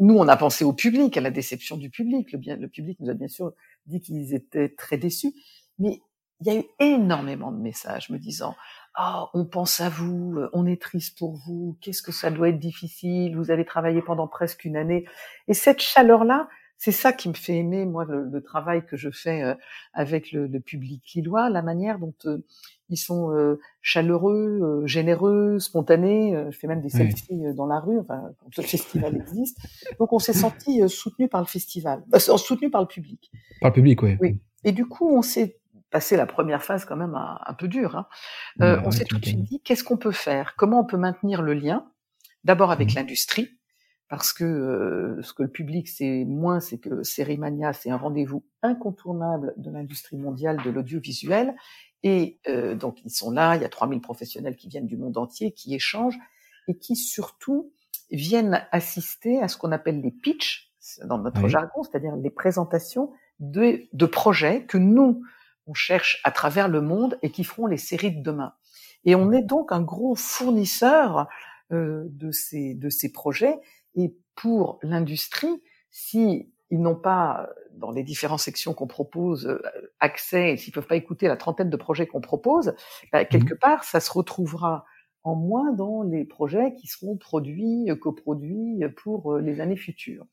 Nous, 0.00 0.16
on 0.16 0.26
a 0.26 0.36
pensé 0.36 0.64
au 0.64 0.72
public, 0.72 1.16
à 1.16 1.20
la 1.20 1.30
déception 1.30 1.76
du 1.76 1.88
public. 1.88 2.32
Le, 2.32 2.38
bien, 2.38 2.56
le 2.56 2.68
public 2.68 2.98
nous 2.98 3.10
a 3.10 3.14
bien 3.14 3.28
sûr 3.28 3.52
dit 3.86 4.00
qu'ils 4.00 4.34
étaient 4.34 4.68
très 4.68 4.98
déçus, 4.98 5.32
mais 5.78 6.00
il 6.40 6.52
y 6.52 6.56
a 6.56 6.60
eu 6.60 6.64
énormément 6.80 7.52
de 7.52 7.58
messages 7.60 8.10
me 8.10 8.18
disant 8.18 8.56
oh, 8.98 9.26
on 9.34 9.44
pense 9.44 9.80
à 9.80 9.88
vous, 9.88 10.34
euh, 10.36 10.50
on 10.52 10.66
est 10.66 10.80
triste 10.80 11.16
pour 11.18 11.36
vous, 11.46 11.78
qu'est-ce 11.80 12.02
que 12.02 12.12
ça 12.12 12.30
doit 12.30 12.48
être 12.48 12.58
difficile, 12.58 13.36
vous 13.36 13.50
avez 13.50 13.64
travaillé 13.64 14.02
pendant 14.02 14.26
presque 14.26 14.64
une 14.64 14.76
année. 14.76 15.06
Et 15.48 15.54
cette 15.54 15.80
chaleur-là, 15.80 16.48
c'est 16.78 16.92
ça 16.92 17.12
qui 17.12 17.28
me 17.28 17.34
fait 17.34 17.56
aimer, 17.56 17.86
moi, 17.86 18.04
le, 18.04 18.42
travail 18.42 18.84
que 18.84 18.96
je 18.96 19.10
fais 19.10 19.42
euh, 19.42 19.54
avec 19.92 20.32
le, 20.32 20.48
public 20.60 21.02
lillois, 21.14 21.48
la 21.48 21.62
manière 21.62 21.98
dont 21.98 22.14
euh, 22.26 22.38
ils 22.90 22.96
sont 22.96 23.30
euh, 23.32 23.58
chaleureux, 23.80 24.82
généreux, 24.84 25.58
spontanés. 25.58 26.36
je 26.50 26.58
fais 26.58 26.66
même 26.66 26.82
des 26.82 26.90
selfies 26.90 27.54
dans 27.54 27.66
la 27.66 27.80
rue, 27.80 27.98
enfin, 27.98 28.22
quand 28.38 28.56
le 28.56 28.62
festival 28.62 29.16
existe. 29.16 29.58
Donc, 29.98 30.12
on 30.12 30.18
s'est 30.18 30.34
senti 30.34 30.86
soutenu 30.88 31.28
par 31.28 31.40
le 31.40 31.46
festival, 31.46 32.04
soutenu 32.18 32.70
par 32.70 32.82
le 32.82 32.88
public. 32.88 33.30
Par 33.60 33.70
le 33.70 33.74
public, 33.74 34.02
oui. 34.02 34.16
Oui. 34.20 34.40
Et 34.64 34.72
du 34.72 34.86
coup, 34.86 35.08
on 35.16 35.22
s'est 35.22 35.58
passé 35.90 36.16
la 36.16 36.26
première 36.26 36.62
phase 36.62 36.84
quand 36.84 36.96
même 36.96 37.14
un, 37.14 37.54
peu 37.54 37.68
dure. 37.68 37.96
Hein. 37.96 38.82
on 38.84 38.90
s'est 38.90 39.04
tout 39.04 39.18
de 39.18 39.24
suite 39.24 39.44
dit, 39.44 39.60
qu'est-ce 39.62 39.84
qu'on 39.84 39.96
peut 39.96 40.12
faire? 40.12 40.54
Comment 40.56 40.80
on 40.80 40.84
peut 40.84 40.98
maintenir 40.98 41.40
le 41.40 41.54
lien? 41.54 41.86
D'abord 42.44 42.70
avec 42.70 42.92
mmh. 42.92 42.96
l'industrie, 42.96 43.48
parce 44.14 44.32
que 44.32 44.44
euh, 44.44 45.22
ce 45.22 45.32
que 45.32 45.42
le 45.42 45.48
public 45.48 45.88
sait 45.88 46.24
moins, 46.24 46.60
c'est 46.60 46.78
que 46.78 47.02
Cérimania, 47.02 47.72
c'est 47.72 47.90
un 47.90 47.96
rendez-vous 47.96 48.44
incontournable 48.62 49.54
de 49.56 49.72
l'industrie 49.72 50.16
mondiale 50.16 50.62
de 50.64 50.70
l'audiovisuel. 50.70 51.56
Et 52.04 52.38
euh, 52.46 52.76
donc, 52.76 53.04
ils 53.04 53.10
sont 53.10 53.32
là, 53.32 53.56
il 53.56 53.62
y 53.62 53.64
a 53.64 53.68
3000 53.68 54.00
professionnels 54.00 54.54
qui 54.54 54.68
viennent 54.68 54.86
du 54.86 54.96
monde 54.96 55.18
entier, 55.18 55.50
qui 55.50 55.74
échangent 55.74 56.20
et 56.68 56.78
qui 56.78 56.94
surtout 56.94 57.72
viennent 58.12 58.64
assister 58.70 59.42
à 59.42 59.48
ce 59.48 59.56
qu'on 59.56 59.72
appelle 59.72 60.00
les 60.00 60.12
pitchs, 60.12 60.72
dans 61.04 61.18
notre 61.18 61.48
jargon, 61.48 61.82
c'est-à-dire 61.82 62.14
les 62.14 62.30
présentations 62.30 63.10
de, 63.40 63.82
de 63.92 64.06
projets 64.06 64.64
que 64.64 64.78
nous, 64.78 65.24
on 65.66 65.74
cherche 65.74 66.20
à 66.22 66.30
travers 66.30 66.68
le 66.68 66.82
monde 66.82 67.18
et 67.22 67.32
qui 67.32 67.42
feront 67.42 67.66
les 67.66 67.78
séries 67.78 68.12
de 68.12 68.22
demain. 68.22 68.52
Et 69.04 69.16
on 69.16 69.32
est 69.32 69.42
donc 69.42 69.72
un 69.72 69.82
gros 69.82 70.14
fournisseur 70.14 71.26
euh, 71.72 72.04
de 72.10 72.30
ces 72.30 72.74
de 72.74 72.90
ces 72.90 73.10
projets 73.10 73.58
et 73.94 74.16
pour 74.34 74.78
l'industrie, 74.82 75.62
si 75.90 76.50
ils 76.70 76.80
n'ont 76.80 76.96
pas, 76.96 77.48
dans 77.76 77.90
les 77.90 78.02
différentes 78.02 78.40
sections 78.40 78.74
qu'on 78.74 78.86
propose, 78.86 79.46
euh, 79.46 79.62
accès, 80.00 80.56
s'ils 80.56 80.72
peuvent 80.72 80.86
pas 80.86 80.96
écouter 80.96 81.28
la 81.28 81.36
trentaine 81.36 81.70
de 81.70 81.76
projets 81.76 82.06
qu'on 82.06 82.20
propose, 82.20 82.74
bah, 83.12 83.22
mmh 83.22 83.26
quelque 83.26 83.54
part, 83.54 83.84
ça 83.84 84.00
se 84.00 84.12
retrouvera 84.12 84.84
en 85.22 85.36
moins 85.36 85.72
dans 85.72 86.02
les 86.02 86.24
projets 86.24 86.74
qui 86.74 86.86
seront 86.86 87.16
produits, 87.16 87.90
euh, 87.90 87.96
coproduits 87.96 88.82
pour 89.02 89.34
euh, 89.34 89.40
les 89.40 89.60
années 89.60 89.76
futures. 89.76 90.26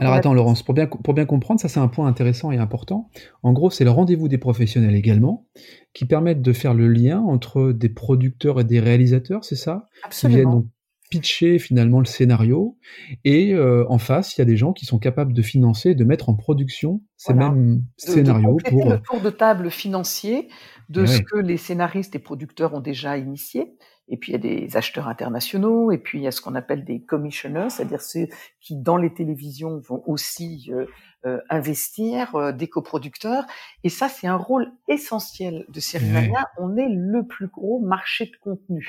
Alors 0.00 0.14
attends, 0.14 0.32
Laurence, 0.32 0.62
pour 0.62 0.74
bien, 0.74 0.86
pour 0.86 1.14
bien 1.14 1.26
comprendre, 1.26 1.60
ça 1.60 1.68
c'est 1.68 1.80
un 1.80 1.88
point 1.88 2.06
intéressant 2.06 2.50
et 2.50 2.58
important. 2.58 3.10
En 3.42 3.52
gros, 3.52 3.70
c'est 3.70 3.84
le 3.84 3.90
rendez-vous 3.90 4.28
des 4.28 4.38
professionnels 4.38 4.94
également, 4.94 5.46
qui 5.92 6.06
permettent 6.06 6.42
de 6.42 6.52
faire 6.52 6.74
le 6.74 6.88
lien 6.88 7.20
entre 7.20 7.72
des 7.72 7.90
producteurs 7.90 8.60
et 8.60 8.64
des 8.64 8.80
réalisateurs, 8.80 9.44
c'est 9.44 9.56
ça? 9.56 9.88
Absolument 10.04 10.64
pitcher 11.12 11.58
finalement 11.58 11.98
le 11.98 12.06
scénario. 12.06 12.78
Et 13.24 13.52
euh, 13.52 13.84
en 13.90 13.98
face 13.98 14.34
il 14.36 14.40
y 14.40 14.42
a 14.42 14.46
des 14.46 14.56
gens 14.56 14.72
qui 14.72 14.86
sont 14.86 14.98
capables 14.98 15.34
de 15.34 15.42
financer 15.42 15.94
de 15.94 16.04
mettre 16.04 16.30
en 16.30 16.34
production 16.34 17.02
ces 17.18 17.34
mêmes 17.34 17.82
scénarios 17.98 18.56
de 18.64 18.70
pour 18.70 18.88
le 18.88 18.98
tour 18.98 19.20
de 19.20 19.28
table 19.28 19.70
financier 19.70 20.48
de 20.88 21.04
ce 21.04 21.20
que 21.20 21.36
les 21.36 21.58
scénaristes 21.58 22.14
et 22.14 22.18
producteurs 22.18 22.74
ont 22.74 22.80
déjà 22.80 23.16
initié. 23.18 23.74
Et 24.08 24.16
puis 24.16 24.32
il 24.32 24.34
y 24.34 24.36
a 24.36 24.38
des 24.38 24.76
acheteurs 24.76 25.06
internationaux. 25.06 25.92
Et 25.92 25.98
puis 25.98 26.18
il 26.18 26.22
y 26.22 26.26
a 26.26 26.30
ce 26.30 26.40
qu'on 26.40 26.54
appelle 26.54 26.84
des 26.84 27.02
commissioners 27.02 27.68
c'est-à-dire 27.68 28.00
ceux 28.00 28.28
qui 28.60 28.76
dans 28.76 28.96
les 28.96 29.12
télévisions 29.12 29.80
vont 29.86 30.02
aussi 30.06 30.70
euh, 30.70 30.86
euh, 31.26 31.38
investir 31.50 32.54
des 32.54 32.68
coproducteurs. 32.68 33.44
Et 33.84 33.90
ça 33.90 34.08
c'est 34.08 34.28
un 34.28 34.36
rôle 34.36 34.66
essentiel 34.88 35.66
de 35.68 35.80
Cérimania 35.80 36.46
on 36.58 36.74
est 36.78 36.88
le 36.88 37.26
plus 37.26 37.48
gros 37.48 37.80
marché 37.80 38.24
de 38.24 38.36
contenu 38.40 38.88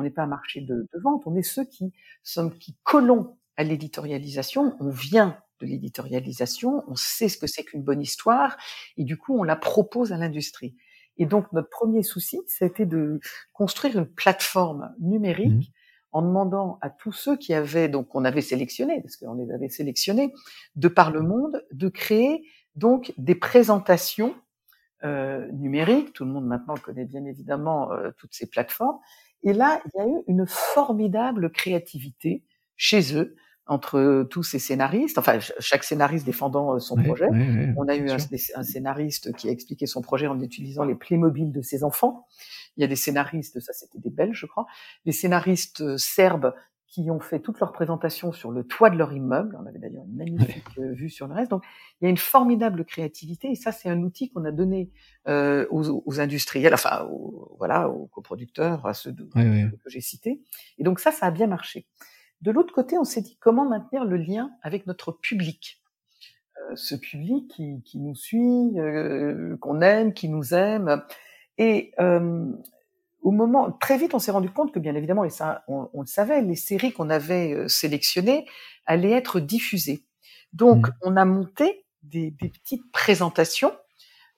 on 0.00 0.02
n'est 0.02 0.10
pas 0.10 0.22
un 0.22 0.26
marché 0.26 0.62
de, 0.62 0.88
vente, 1.02 1.26
on 1.26 1.36
est 1.36 1.42
ceux 1.42 1.64
qui 1.64 1.92
sommes 2.22 2.56
qui 2.58 2.76
collons 2.82 3.36
à 3.56 3.64
l'éditorialisation. 3.64 4.74
On 4.80 4.88
vient 4.88 5.38
de 5.60 5.66
l'éditorialisation, 5.66 6.82
on 6.88 6.96
sait 6.96 7.28
ce 7.28 7.36
que 7.36 7.46
c'est 7.46 7.64
qu'une 7.64 7.82
bonne 7.82 8.00
histoire, 8.00 8.56
et 8.96 9.04
du 9.04 9.18
coup 9.18 9.38
on 9.38 9.42
la 9.42 9.56
propose 9.56 10.12
à 10.12 10.16
l'industrie. 10.16 10.74
Et 11.18 11.26
donc 11.26 11.52
notre 11.52 11.68
premier 11.68 12.02
souci, 12.02 12.40
c'était 12.46 12.86
de 12.86 13.20
construire 13.52 13.98
une 13.98 14.06
plateforme 14.06 14.94
numérique 15.00 15.68
mmh. 15.68 15.72
en 16.12 16.22
demandant 16.22 16.78
à 16.80 16.88
tous 16.88 17.12
ceux 17.12 17.36
qui 17.36 17.52
avaient, 17.52 17.90
donc 17.90 18.14
on 18.14 18.24
avait 18.24 18.40
sélectionné, 18.40 19.02
parce 19.02 19.18
qu'on 19.18 19.34
les 19.34 19.52
avait 19.52 19.68
sélectionnés, 19.68 20.32
de 20.76 20.88
par 20.88 21.10
le 21.10 21.20
monde, 21.20 21.62
de 21.72 21.88
créer 21.90 22.42
donc 22.74 23.12
des 23.18 23.34
présentations 23.34 24.34
euh, 25.04 25.46
numériques. 25.52 26.12
Tout 26.12 26.24
le 26.24 26.30
monde 26.30 26.46
maintenant 26.46 26.74
connaît 26.74 27.04
bien 27.04 27.24
évidemment 27.24 27.92
euh, 27.92 28.10
toutes 28.16 28.34
ces 28.34 28.46
plateformes, 28.46 28.98
et 29.42 29.52
là, 29.52 29.80
il 29.86 29.98
y 29.98 30.02
a 30.02 30.06
eu 30.06 30.22
une 30.26 30.46
formidable 30.46 31.50
créativité 31.50 32.42
chez 32.76 33.16
eux 33.16 33.36
entre 33.66 34.26
tous 34.28 34.42
ces 34.42 34.58
scénaristes, 34.58 35.16
enfin 35.16 35.38
chaque 35.60 35.84
scénariste 35.84 36.26
défendant 36.26 36.74
euh, 36.74 36.78
son 36.80 36.96
projet. 36.96 37.28
On 37.76 37.86
a 37.86 37.94
eu 37.94 38.10
un, 38.10 38.62
scénariste 38.64 39.32
qui 39.36 39.48
a 39.48 39.52
expliqué 39.52 39.86
son 39.86 40.02
projet 40.02 40.26
en 40.26 40.40
utilisant 40.40 40.82
les 40.82 40.96
Playmobil 40.96 41.52
de 41.52 41.62
ses 41.62 41.84
enfants. 41.84 42.26
Il 42.76 42.80
y 42.80 42.84
a 42.84 42.88
des 42.88 42.96
scénaristes, 42.96 43.60
ça 43.60 43.72
c'était 43.72 44.00
des 44.00 44.10
Belges 44.10 44.40
je 44.40 44.46
crois, 44.46 44.66
des 45.06 45.12
scénaristes 45.12 45.82
euh, 45.82 45.96
serbes 45.96 46.52
qui 46.90 47.08
ont 47.08 47.20
fait 47.20 47.38
toute 47.38 47.60
leur 47.60 47.72
présentation 47.72 48.32
sur 48.32 48.50
le 48.50 48.64
toit 48.64 48.90
de 48.90 48.96
leur 48.96 49.12
immeuble. 49.12 49.56
On 49.62 49.66
avait 49.66 49.78
d'ailleurs 49.78 50.04
une 50.04 50.16
magnifique 50.16 50.64
euh, 50.78 50.92
vue 50.92 51.08
sur 51.08 51.28
le 51.28 51.34
reste. 51.34 51.50
Donc, 51.50 51.62
il 52.00 52.04
y 52.04 52.06
a 52.08 52.10
une 52.10 52.16
formidable 52.16 52.84
créativité 52.84 53.48
et 53.48 53.54
ça, 53.54 53.70
c'est 53.70 53.88
un 53.88 54.02
outil 54.02 54.30
qu'on 54.30 54.44
a 54.44 54.50
donné 54.50 54.90
euh, 55.28 55.66
aux, 55.70 56.02
aux, 56.04 56.20
industriels, 56.20 56.74
enfin, 56.74 57.08
voilà, 57.58 57.88
aux 57.88 58.06
coproducteurs, 58.06 58.84
à 58.86 58.94
ceux 58.94 59.12
que 59.12 59.88
j'ai 59.88 60.00
cités. 60.00 60.42
Et 60.78 60.82
donc 60.82 60.98
ça, 60.98 61.12
ça 61.12 61.26
a 61.26 61.30
bien 61.30 61.46
marché. 61.46 61.86
De 62.40 62.50
l'autre 62.50 62.74
côté, 62.74 62.98
on 62.98 63.04
s'est 63.04 63.22
dit 63.22 63.36
comment 63.40 63.68
maintenir 63.68 64.04
le 64.04 64.16
lien 64.16 64.50
avec 64.62 64.86
notre 64.86 65.12
public. 65.12 65.80
Euh, 66.58 66.74
ce 66.74 66.96
public 66.96 67.48
qui, 67.48 67.82
qui 67.84 68.00
nous 68.00 68.16
suit, 68.16 68.80
euh, 68.80 69.56
qu'on 69.58 69.80
aime, 69.80 70.12
qui 70.12 70.28
nous 70.28 70.54
aime. 70.54 71.02
Et 71.56 71.92
au 73.22 73.30
moment, 73.30 73.70
très 73.70 73.98
vite, 73.98 74.14
on 74.14 74.18
s'est 74.18 74.30
rendu 74.30 74.50
compte 74.50 74.72
que, 74.72 74.78
bien 74.78 74.94
évidemment, 74.94 75.24
et 75.24 75.30
ça, 75.30 75.64
on, 75.68 75.88
le 76.00 76.06
savait, 76.06 76.42
les 76.42 76.56
séries 76.56 76.92
qu'on 76.92 77.10
avait 77.10 77.52
euh, 77.52 77.68
sélectionnées 77.68 78.46
allaient 78.86 79.12
être 79.12 79.40
diffusées. 79.40 80.04
Donc, 80.52 80.88
mmh. 80.88 80.92
on 81.02 81.16
a 81.16 81.24
monté 81.24 81.84
des, 82.02 82.30
des 82.30 82.48
petites 82.48 82.90
présentations 82.92 83.72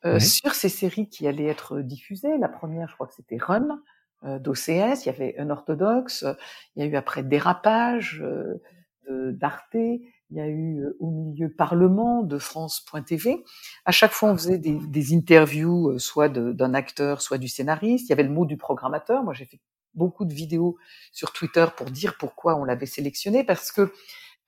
euh, 0.04 0.18
sur 0.18 0.54
ces 0.54 0.68
séries 0.68 1.08
qui 1.08 1.28
allaient 1.28 1.46
être 1.46 1.80
diffusées. 1.80 2.36
La 2.38 2.48
première, 2.48 2.88
je 2.88 2.94
crois 2.94 3.06
que 3.06 3.14
c'était 3.14 3.38
Run 3.38 3.80
euh, 4.24 4.40
d'OCS. 4.40 5.04
Il 5.04 5.06
y 5.06 5.08
avait 5.08 5.36
Unorthodox. 5.38 6.24
Il 6.74 6.82
y 6.82 6.86
a 6.86 6.90
eu 6.90 6.96
après 6.96 7.22
Dérapage 7.22 8.20
euh, 8.20 9.32
d'Arte 9.32 9.76
il 10.32 10.38
y 10.38 10.40
a 10.40 10.48
eu 10.48 10.80
euh, 10.80 10.96
au 10.98 11.10
milieu 11.10 11.50
Parlement 11.50 12.22
de 12.22 12.38
France.tv. 12.38 13.44
À 13.84 13.92
chaque 13.92 14.12
fois, 14.12 14.30
on 14.30 14.36
faisait 14.36 14.58
des, 14.58 14.78
des 14.88 15.14
interviews, 15.14 15.90
euh, 15.90 15.98
soit 15.98 16.30
d'un 16.30 16.72
acteur, 16.72 17.20
soit 17.20 17.36
du 17.36 17.48
scénariste. 17.48 18.06
Il 18.06 18.10
y 18.10 18.12
avait 18.14 18.22
le 18.22 18.30
mot 18.30 18.46
du 18.46 18.56
programmateur. 18.56 19.22
Moi, 19.22 19.34
j'ai 19.34 19.44
fait 19.44 19.60
beaucoup 19.94 20.24
de 20.24 20.32
vidéos 20.32 20.78
sur 21.12 21.34
Twitter 21.34 21.66
pour 21.76 21.90
dire 21.90 22.16
pourquoi 22.18 22.56
on 22.56 22.64
l'avait 22.64 22.86
sélectionné, 22.86 23.44
parce 23.44 23.70
que 23.70 23.92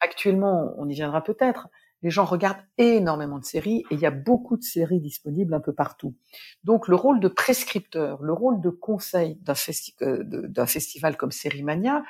actuellement, 0.00 0.72
on 0.78 0.88
y 0.88 0.94
viendra 0.94 1.22
peut-être. 1.22 1.68
Les 2.00 2.10
gens 2.10 2.24
regardent 2.24 2.64
énormément 2.76 3.38
de 3.38 3.44
séries 3.44 3.84
et 3.90 3.94
il 3.94 4.00
y 4.00 4.06
a 4.06 4.10
beaucoup 4.10 4.56
de 4.56 4.62
séries 4.62 5.00
disponibles 5.00 5.54
un 5.54 5.60
peu 5.60 5.74
partout. 5.74 6.14
Donc 6.62 6.88
le 6.88 6.96
rôle 6.96 7.20
de 7.20 7.28
prescripteur, 7.28 8.22
le 8.22 8.32
rôle 8.32 8.60
de 8.60 8.68
conseil 8.68 9.36
d'un 9.36 9.54
euh, 10.02 10.66
festival 10.66 11.16
comme 11.16 11.32
Sérimania, 11.32 12.02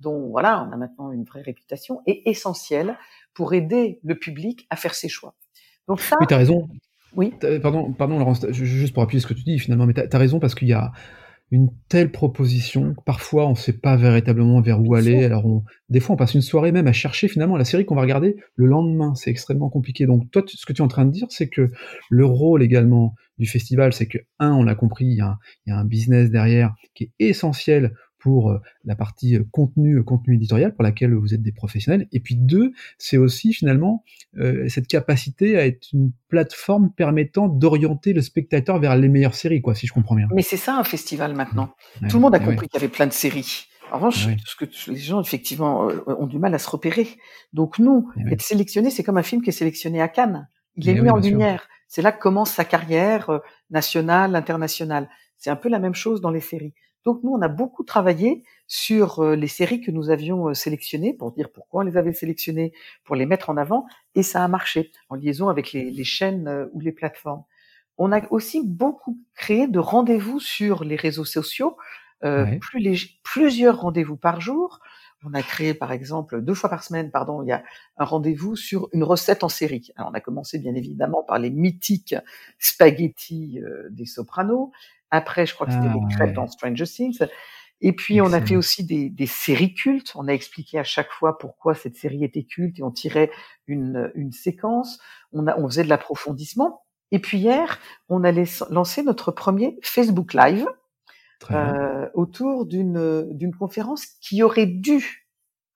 dont 0.00 0.28
voilà, 0.30 0.66
on 0.66 0.72
a 0.72 0.76
maintenant 0.76 1.12
une 1.12 1.24
vraie 1.24 1.42
réputation, 1.42 2.00
est 2.06 2.22
essentiel 2.26 2.96
pour 3.34 3.54
aider 3.54 4.00
le 4.02 4.18
public 4.18 4.66
à 4.70 4.76
faire 4.76 4.94
ses 4.94 5.08
choix. 5.08 5.34
Donc 5.88 6.00
ça. 6.00 6.16
Oui, 6.20 6.26
tu 6.26 6.34
as 6.34 6.38
raison. 6.38 6.68
Oui. 7.16 7.32
Pardon, 7.62 7.92
pardon, 7.92 8.18
Laurence, 8.18 8.46
juste 8.50 8.94
pour 8.94 9.02
appuyer 9.02 9.20
ce 9.20 9.26
que 9.26 9.34
tu 9.34 9.42
dis 9.42 9.58
finalement, 9.58 9.86
mais 9.86 9.94
tu 9.94 10.00
as, 10.00 10.18
raison 10.18 10.38
parce 10.38 10.54
qu'il 10.54 10.68
y 10.68 10.72
a, 10.72 10.92
une 11.50 11.70
telle 11.88 12.12
proposition. 12.12 12.94
Parfois, 13.04 13.46
on 13.46 13.50
ne 13.50 13.56
sait 13.56 13.72
pas 13.72 13.96
véritablement 13.96 14.60
vers 14.60 14.80
où 14.80 14.94
aller. 14.94 15.24
Alors, 15.24 15.46
on, 15.46 15.64
des 15.88 15.98
fois, 15.98 16.14
on 16.14 16.16
passe 16.16 16.34
une 16.34 16.42
soirée 16.42 16.70
même 16.70 16.86
à 16.86 16.92
chercher 16.92 17.28
finalement 17.28 17.56
la 17.56 17.64
série 17.64 17.84
qu'on 17.84 17.96
va 17.96 18.02
regarder 18.02 18.36
le 18.54 18.66
lendemain. 18.66 19.14
C'est 19.16 19.30
extrêmement 19.30 19.68
compliqué. 19.68 20.06
Donc, 20.06 20.30
toi, 20.30 20.42
ce 20.46 20.64
que 20.64 20.72
tu 20.72 20.80
es 20.80 20.84
en 20.84 20.88
train 20.88 21.04
de 21.04 21.10
dire, 21.10 21.26
c'est 21.30 21.48
que 21.48 21.72
le 22.08 22.24
rôle 22.24 22.62
également 22.62 23.14
du 23.38 23.46
festival, 23.46 23.92
c'est 23.92 24.06
que, 24.06 24.18
un, 24.38 24.52
on 24.52 24.62
l'a 24.62 24.74
compris, 24.74 25.06
il 25.06 25.16
y, 25.16 25.20
a 25.20 25.38
il 25.66 25.70
y 25.70 25.72
a 25.72 25.78
un 25.78 25.84
business 25.84 26.30
derrière 26.30 26.74
qui 26.94 27.04
est 27.04 27.12
essentiel 27.18 27.94
pour 28.20 28.50
euh, 28.50 28.60
la 28.84 28.94
partie 28.94 29.36
euh, 29.36 29.44
contenu, 29.50 29.96
euh, 29.96 30.02
contenu 30.02 30.36
éditorial 30.36 30.74
pour 30.74 30.84
laquelle 30.84 31.14
vous 31.14 31.34
êtes 31.34 31.42
des 31.42 31.52
professionnels. 31.52 32.06
Et 32.12 32.20
puis 32.20 32.36
deux, 32.36 32.72
c'est 32.98 33.16
aussi 33.16 33.52
finalement 33.52 34.04
cette 34.68 34.86
capacité 34.86 35.58
à 35.58 35.66
être 35.66 35.88
une 35.92 36.12
plateforme 36.28 36.92
permettant 36.92 37.48
d'orienter 37.48 38.12
le 38.12 38.22
spectateur 38.22 38.78
vers 38.78 38.96
les 38.96 39.08
meilleures 39.08 39.34
séries, 39.34 39.60
quoi, 39.60 39.74
si 39.74 39.88
je 39.88 39.92
comprends 39.92 40.14
bien. 40.14 40.28
Mais 40.32 40.42
c'est 40.42 40.56
ça 40.56 40.78
un 40.78 40.84
festival 40.84 41.34
maintenant. 41.34 41.74
Tout 42.08 42.16
le 42.16 42.20
monde 42.20 42.34
a 42.36 42.38
compris 42.38 42.68
qu'il 42.68 42.80
y 42.80 42.84
avait 42.84 42.92
plein 42.92 43.08
de 43.08 43.12
séries. 43.12 43.66
En 43.90 43.96
revanche, 43.96 44.28
ce 44.44 44.54
que 44.54 44.66
les 44.88 44.98
gens 44.98 45.20
effectivement 45.20 45.88
ont 46.06 46.26
du 46.28 46.38
mal 46.38 46.54
à 46.54 46.60
se 46.60 46.70
repérer. 46.70 47.08
Donc 47.52 47.80
nous, 47.80 48.08
être 48.30 48.42
sélectionné, 48.42 48.90
c'est 48.90 49.02
comme 49.02 49.18
un 49.18 49.24
film 49.24 49.42
qui 49.42 49.50
est 49.50 49.54
sélectionné 49.54 50.00
à 50.00 50.06
Cannes. 50.06 50.48
Il 50.76 50.88
est 50.88 51.00
mis 51.00 51.10
en 51.10 51.16
lumière. 51.16 51.66
C'est 51.88 52.02
là 52.02 52.12
que 52.12 52.20
commence 52.20 52.52
sa 52.52 52.64
carrière 52.64 53.40
nationale, 53.70 54.36
internationale. 54.36 55.08
C'est 55.38 55.50
un 55.50 55.56
peu 55.56 55.68
la 55.68 55.80
même 55.80 55.94
chose 55.94 56.20
dans 56.20 56.30
les 56.30 56.40
séries. 56.40 56.74
Donc 57.04 57.22
nous, 57.22 57.30
on 57.30 57.40
a 57.40 57.48
beaucoup 57.48 57.82
travaillé 57.82 58.44
sur 58.66 59.20
euh, 59.20 59.34
les 59.34 59.48
séries 59.48 59.80
que 59.80 59.90
nous 59.90 60.10
avions 60.10 60.48
euh, 60.48 60.54
sélectionnées 60.54 61.14
pour 61.14 61.32
dire 61.32 61.50
pourquoi 61.50 61.82
on 61.82 61.84
les 61.84 61.96
avait 61.96 62.12
sélectionnées, 62.12 62.72
pour 63.04 63.16
les 63.16 63.26
mettre 63.26 63.50
en 63.50 63.56
avant, 63.56 63.86
et 64.14 64.22
ça 64.22 64.44
a 64.44 64.48
marché 64.48 64.92
en 65.08 65.14
liaison 65.14 65.48
avec 65.48 65.72
les, 65.72 66.04
chaînes 66.04 66.48
euh, 66.48 66.66
ou 66.72 66.80
les 66.80 66.92
plateformes. 66.92 67.44
On 67.96 68.12
a 68.12 68.20
aussi 68.30 68.62
beaucoup 68.64 69.18
créé 69.34 69.66
de 69.66 69.78
rendez-vous 69.78 70.40
sur 70.40 70.84
les 70.84 70.96
réseaux 70.96 71.24
sociaux, 71.24 71.76
plus 72.22 73.18
plusieurs 73.22 73.80
rendez-vous 73.80 74.16
par 74.16 74.40
jour. 74.40 74.80
On 75.22 75.34
a 75.34 75.42
créé, 75.42 75.74
par 75.74 75.92
exemple, 75.92 76.40
deux 76.40 76.54
fois 76.54 76.70
par 76.70 76.82
semaine, 76.82 77.10
pardon, 77.10 77.42
il 77.42 77.48
y 77.48 77.52
a 77.52 77.62
un 77.98 78.04
rendez-vous 78.04 78.56
sur 78.56 78.88
une 78.92 79.04
recette 79.04 79.44
en 79.44 79.50
série. 79.50 79.90
Alors, 79.96 80.10
on 80.10 80.14
a 80.14 80.20
commencé 80.20 80.58
bien 80.58 80.74
évidemment 80.74 81.22
par 81.22 81.38
les 81.38 81.50
mythiques 81.50 82.14
spaghettis 82.58 83.60
des 83.90 84.06
Sopranos. 84.06 84.72
Après, 85.10 85.46
je 85.46 85.54
crois 85.54 85.66
que 85.66 85.72
c'était 85.72 85.88
ah, 85.88 85.94
des 85.94 86.14
crêpes 86.14 86.34
dans 86.34 86.46
Stranger 86.46 86.84
Things. 86.84 87.18
Et 87.82 87.92
puis, 87.92 88.20
on 88.20 88.32
a 88.32 88.40
fait 88.40 88.56
aussi 88.56 88.84
des, 88.84 89.08
des, 89.08 89.26
séries 89.26 89.74
cultes. 89.74 90.12
On 90.14 90.28
a 90.28 90.32
expliqué 90.32 90.78
à 90.78 90.84
chaque 90.84 91.10
fois 91.10 91.38
pourquoi 91.38 91.74
cette 91.74 91.96
série 91.96 92.24
était 92.24 92.44
culte 92.44 92.78
et 92.78 92.82
on 92.82 92.90
tirait 92.90 93.30
une, 93.66 94.12
une 94.14 94.32
séquence. 94.32 95.00
On, 95.32 95.46
a, 95.46 95.58
on 95.58 95.66
faisait 95.66 95.84
de 95.84 95.88
l'approfondissement. 95.88 96.82
Et 97.10 97.18
puis 97.18 97.38
hier, 97.38 97.78
on 98.08 98.22
allait 98.22 98.44
lancer 98.70 99.02
notre 99.02 99.32
premier 99.32 99.78
Facebook 99.82 100.34
Live 100.34 100.66
euh, 101.50 102.08
autour 102.14 102.66
d'une 102.66 103.26
d'une 103.32 103.54
conférence 103.54 104.04
qui 104.20 104.42
aurait 104.42 104.66
dû 104.66 105.26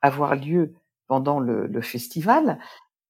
avoir 0.02 0.36
lieu 0.36 0.74
pendant 1.06 1.40
le, 1.40 1.66
le, 1.66 1.80
festival. 1.80 2.58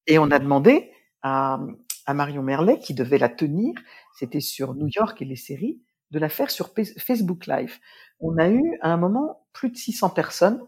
Et 0.07 0.19
on 0.19 0.31
a 0.31 0.39
demandé 0.39 0.93
à, 1.23 1.59
à 2.07 2.15
Marion 2.15 2.43
Merlet, 2.43 2.79
qui 2.79 2.95
devait 2.95 3.19
la 3.19 3.29
tenir, 3.29 3.75
c'était 4.15 4.41
sur 4.41 4.75
New 4.75 4.89
York 4.89 5.21
et 5.21 5.25
les 5.25 5.37
séries, 5.37 5.81
de 6.11 6.19
la 6.19 6.29
faire 6.29 6.51
sur 6.51 6.73
Facebook 6.99 7.47
Live. 7.47 7.79
On 8.21 8.37
a 8.39 8.49
eu 8.49 8.79
à 8.81 8.93
un 8.93 8.97
moment 8.97 9.47
plus 9.53 9.71
de 9.71 9.77
600 9.77 10.11
personnes 10.11 10.61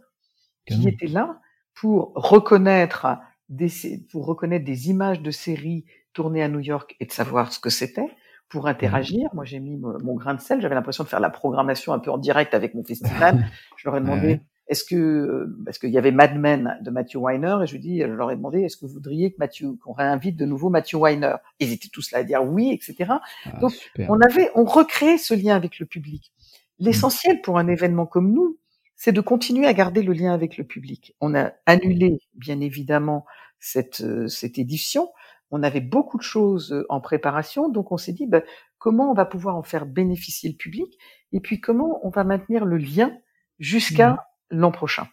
qui 0.66 0.88
étaient 0.88 1.06
là 1.06 1.40
pour 1.74 2.12
reconnaître 2.14 3.06
des, 3.48 3.70
pour 4.10 4.26
reconnaître 4.26 4.64
des 4.64 4.90
images 4.90 5.20
de 5.20 5.30
séries 5.30 5.84
tournées 6.12 6.42
à 6.42 6.48
New 6.48 6.60
York 6.60 6.96
et 6.98 7.06
de 7.06 7.12
savoir 7.12 7.52
ce 7.52 7.60
que 7.60 7.70
c'était, 7.70 8.10
pour 8.48 8.68
interagir. 8.68 9.28
Moi, 9.34 9.44
j'ai 9.44 9.60
mis 9.60 9.76
mon 9.76 10.14
grain 10.14 10.34
de 10.34 10.40
sel. 10.40 10.60
J'avais 10.60 10.74
l'impression 10.74 11.04
de 11.04 11.08
faire 11.08 11.20
la 11.20 11.30
programmation 11.30 11.92
un 11.92 11.98
peu 11.98 12.10
en 12.10 12.18
direct 12.18 12.54
avec 12.54 12.74
mon 12.74 12.84
festival. 12.84 13.46
Je 13.76 13.88
leur 13.88 13.96
ai 13.96 14.00
demandé 14.00 14.40
est-ce 14.68 14.85
que 14.85 15.49
parce 15.64 15.78
qu'il 15.78 15.90
y 15.90 15.99
avait 15.99 16.11
Mad 16.11 16.37
Men 16.37 16.78
de 16.82 16.90
Matthew 16.90 17.16
Weiner? 17.16 17.58
Et 17.62 17.66
je 17.66 17.73
lui 17.73 17.80
dis, 17.80 18.00
je 18.00 18.06
leur 18.06 18.30
ai 18.30 18.37
demandé 18.37 18.62
est-ce 18.62 18.76
que 18.76 18.87
vous 18.87 18.94
voudriez 18.94 19.32
que 19.32 19.37
Matthew 19.38 19.78
qu'on 19.82 19.92
réinvite 19.92 20.37
de 20.37 20.44
nouveau 20.44 20.70
Matthew 20.70 20.94
Weiner? 20.94 21.37
Ils 21.61 21.73
étaient 21.73 21.88
tous 21.88 22.10
là 22.10 22.19
à 22.19 22.25
dire 22.25 22.43
oui, 22.43 22.73
etc. 22.73 23.12
Ah, 23.45 23.58
Donc 23.60 23.73
on 24.08 24.21
avait 24.21 24.50
on 24.54 24.64
recréait 24.64 25.19
ce 25.19 25.34
lien 25.34 25.54
avec 25.54 25.78
le 25.78 25.86
public. 25.86 26.32
L'essentiel 26.78 27.40
pour 27.43 27.58
un 27.58 27.69
événement 27.69 28.06
comme 28.06 28.32
nous, 28.32 28.58
c'est 28.97 29.12
de 29.12 29.21
continuer 29.21 29.67
à 29.67 29.73
garder 29.73 30.02
le 30.02 30.12
lien 30.12 30.34
avec 30.34 30.56
le 30.56 30.64
public. 30.64 31.14
On 31.21 31.34
a 31.34 31.52
annulé 31.67 32.19
bien 32.34 32.60
évidemment 32.60 33.25
cette 33.60 34.04
cette 34.28 34.58
édition. 34.58 35.10
On 35.52 35.62
avait 35.62 35.80
beaucoup 35.80 36.19
de 36.19 36.25
choses 36.25 36.84
en 36.88 37.00
préparation, 37.00 37.69
donc 37.69 37.93
on 37.93 37.97
s'est 37.97 38.12
dit 38.12 38.26
ben, 38.26 38.43
comment 38.78 39.12
on 39.12 39.14
va 39.14 39.26
pouvoir 39.26 39.54
en 39.54 39.62
faire 39.62 39.86
bénéficier 39.86 40.50
le 40.50 40.56
public? 40.56 40.99
Et 41.32 41.38
puis 41.38 41.60
comment 41.60 42.00
on 42.04 42.10
va 42.10 42.25
maintenir 42.25 42.64
le 42.64 42.78
lien 42.78 43.17
jusqu'à 43.60 44.14
mmh 44.14 44.19
l'an 44.50 44.71
prochain. 44.71 45.09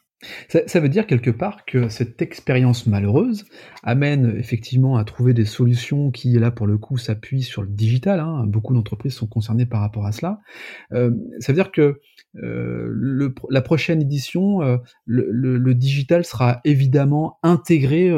Ça, 0.47 0.79
veut 0.79 0.89
dire 0.89 1.07
quelque 1.07 1.29
part 1.29 1.65
que 1.65 1.89
cette 1.89 2.21
expérience 2.21 2.87
malheureuse 2.87 3.45
amène 3.83 4.35
effectivement 4.37 4.97
à 4.97 5.03
trouver 5.03 5.33
des 5.33 5.45
solutions 5.45 6.11
qui, 6.11 6.33
là 6.33 6.51
pour 6.51 6.67
le 6.67 6.77
coup, 6.77 6.97
s'appuient 6.97 7.43
sur 7.43 7.61
le 7.61 7.67
digital. 7.67 8.19
Hein. 8.19 8.45
Beaucoup 8.47 8.73
d'entreprises 8.73 9.13
sont 9.13 9.27
concernées 9.27 9.65
par 9.65 9.81
rapport 9.81 10.05
à 10.05 10.11
cela. 10.11 10.39
Euh, 10.93 11.11
ça 11.39 11.51
veut 11.51 11.57
dire 11.57 11.71
que 11.71 11.99
euh, 12.41 13.31
la 13.49 13.61
prochaine 13.61 14.01
édition, 14.01 14.61
euh, 14.63 14.77
le, 15.05 15.73
digital 15.73 16.25
sera 16.25 16.61
évidemment 16.65 17.39
intégré 17.43 18.09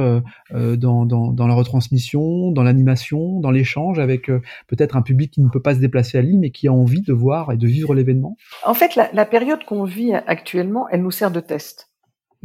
dans, 0.51 1.47
la 1.47 1.53
retransmission, 1.53 2.51
dans 2.51 2.63
l'animation, 2.63 3.39
dans 3.39 3.51
l'échange 3.51 3.99
avec 3.99 4.27
peut-être 4.67 4.97
un 4.97 5.01
public 5.01 5.31
qui 5.31 5.41
ne 5.41 5.49
peut 5.49 5.61
pas 5.61 5.75
se 5.75 5.79
déplacer 5.79 6.17
à 6.17 6.21
Lille 6.21 6.39
mais 6.39 6.51
qui 6.51 6.67
a 6.67 6.73
envie 6.73 7.01
de 7.01 7.13
voir 7.13 7.51
et 7.51 7.57
de 7.57 7.67
vivre 7.67 7.93
l'événement. 7.95 8.35
En 8.65 8.73
fait, 8.73 8.95
la 8.95 9.25
période 9.25 9.63
qu'on 9.63 9.83
vit 9.83 10.13
actuellement, 10.13 10.87
elle 10.89 11.01
nous 11.01 11.11
sert 11.11 11.31
de 11.31 11.39
test. 11.39 11.89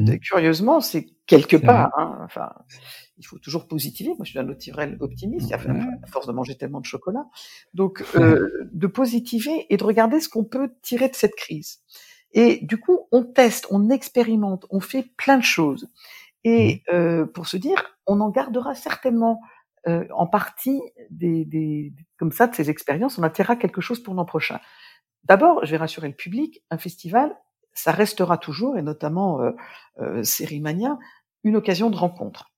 Mmh. 0.01 0.19
Curieusement, 0.19 0.81
c'est 0.81 1.07
quelque 1.27 1.57
part. 1.57 1.91
Hein, 1.99 2.19
enfin, 2.25 2.53
il 3.19 3.27
faut 3.27 3.39
toujours 3.39 3.69
positiver. 3.69 4.11
Moi, 4.11 4.25
je 4.25 4.31
suis 4.31 4.39
un 4.39 4.45
naturel 4.45 4.97
optimiste, 5.01 5.53
à 5.53 5.59
force 6.07 6.27
de 6.27 6.33
manger 6.33 6.57
tellement 6.57 6.81
de 6.81 6.87
chocolat. 6.87 7.27
Donc, 7.75 8.03
euh, 8.17 8.49
de 8.73 8.87
positiver 8.87 9.67
et 9.69 9.77
de 9.77 9.85
regarder 9.85 10.21
ce 10.21 10.31
qu'on 10.31 10.45
peut 10.45 10.73
tirer 10.81 11.09
de 11.09 11.15
cette 11.15 11.35
crise. 11.35 11.81
Et 12.33 12.61
du 12.63 12.79
coup, 12.79 13.09
on 13.13 13.25
teste, 13.25 13.67
on 13.71 13.91
expérimente, 13.91 14.65
on 14.71 14.81
fait 14.81 15.11
plein 15.19 15.37
de 15.37 15.45
choses. 15.45 15.91
Et 16.45 16.77
mmh. 16.89 16.95
euh, 16.95 17.27
pour 17.27 17.47
se 17.47 17.59
dire, 17.59 17.99
on 18.07 18.21
en 18.21 18.31
gardera 18.31 18.75
certainement 18.75 19.43
euh, 19.87 20.07
en 20.15 20.27
partie 20.27 20.81
des, 21.11 21.45
des, 21.45 21.93
comme 22.17 22.33
ça 22.33 22.47
de 22.47 22.55
ces 22.55 22.71
expériences. 22.71 23.19
On 23.19 23.23
attirera 23.23 23.57
quelque 23.57 23.83
chose 23.83 24.03
pour 24.03 24.15
l'an 24.15 24.25
prochain. 24.25 24.61
D'abord, 25.25 25.63
je 25.67 25.73
vais 25.73 25.77
rassurer 25.77 26.09
le 26.09 26.15
public. 26.15 26.63
Un 26.71 26.79
festival, 26.79 27.37
ça 27.73 27.93
restera 27.93 28.39
toujours, 28.39 28.77
et 28.77 28.83
notamment 28.83 29.41
euh, 29.41 29.53
euh, 30.01 30.23
Sérimania, 30.23 30.99
une 31.45 31.57
occasion 31.57 31.91
de 31.91 31.97
rencontre. 31.97 32.51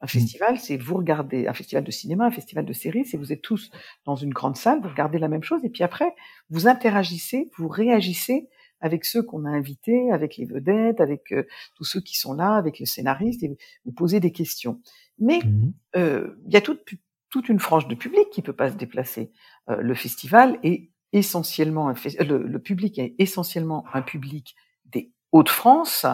Un 0.00 0.06
mmh. 0.06 0.08
festival, 0.08 0.58
c'est 0.58 0.76
vous 0.76 0.96
regardez 0.96 1.46
un 1.46 1.54
festival 1.54 1.84
de 1.84 1.90
cinéma, 1.90 2.26
un 2.26 2.30
festival 2.30 2.64
de 2.64 2.72
séries, 2.72 3.04
c'est 3.04 3.16
vous 3.16 3.32
êtes 3.32 3.42
tous 3.42 3.70
dans 4.04 4.16
une 4.16 4.32
grande 4.32 4.56
salle, 4.56 4.80
vous 4.82 4.88
regardez 4.88 5.18
la 5.18 5.28
même 5.28 5.42
chose, 5.42 5.64
et 5.64 5.70
puis 5.70 5.82
après, 5.82 6.14
vous 6.50 6.68
interagissez, 6.68 7.50
vous 7.56 7.68
réagissez 7.68 8.48
avec 8.80 9.04
ceux 9.04 9.22
qu'on 9.22 9.44
a 9.44 9.50
invités, 9.50 10.10
avec 10.12 10.36
les 10.36 10.44
vedettes, 10.44 11.00
avec 11.00 11.32
euh, 11.32 11.46
tous 11.76 11.84
ceux 11.84 12.00
qui 12.00 12.18
sont 12.18 12.34
là, 12.34 12.56
avec 12.56 12.78
le 12.78 12.86
scénariste, 12.86 13.42
et 13.42 13.56
vous 13.84 13.92
posez 13.92 14.20
des 14.20 14.32
questions. 14.32 14.80
Mais 15.18 15.38
mmh. 15.38 15.72
euh, 15.96 16.36
il 16.46 16.52
y 16.52 16.56
a 16.56 16.60
toute, 16.60 16.82
toute 17.30 17.48
une 17.48 17.58
frange 17.58 17.88
de 17.88 17.94
public 17.94 18.28
qui 18.30 18.42
peut 18.42 18.52
pas 18.52 18.70
se 18.70 18.76
déplacer. 18.76 19.32
Euh, 19.70 19.80
le 19.80 19.94
festival 19.94 20.58
est 20.62 20.90
essentiellement 21.12 21.88
un 21.88 21.94
le, 22.20 22.46
le, 22.46 22.58
public 22.58 22.98
est 22.98 23.14
essentiellement 23.18 23.84
un 23.92 24.02
public 24.02 24.56
des 24.86 25.12
Hauts-de-France. 25.32 26.06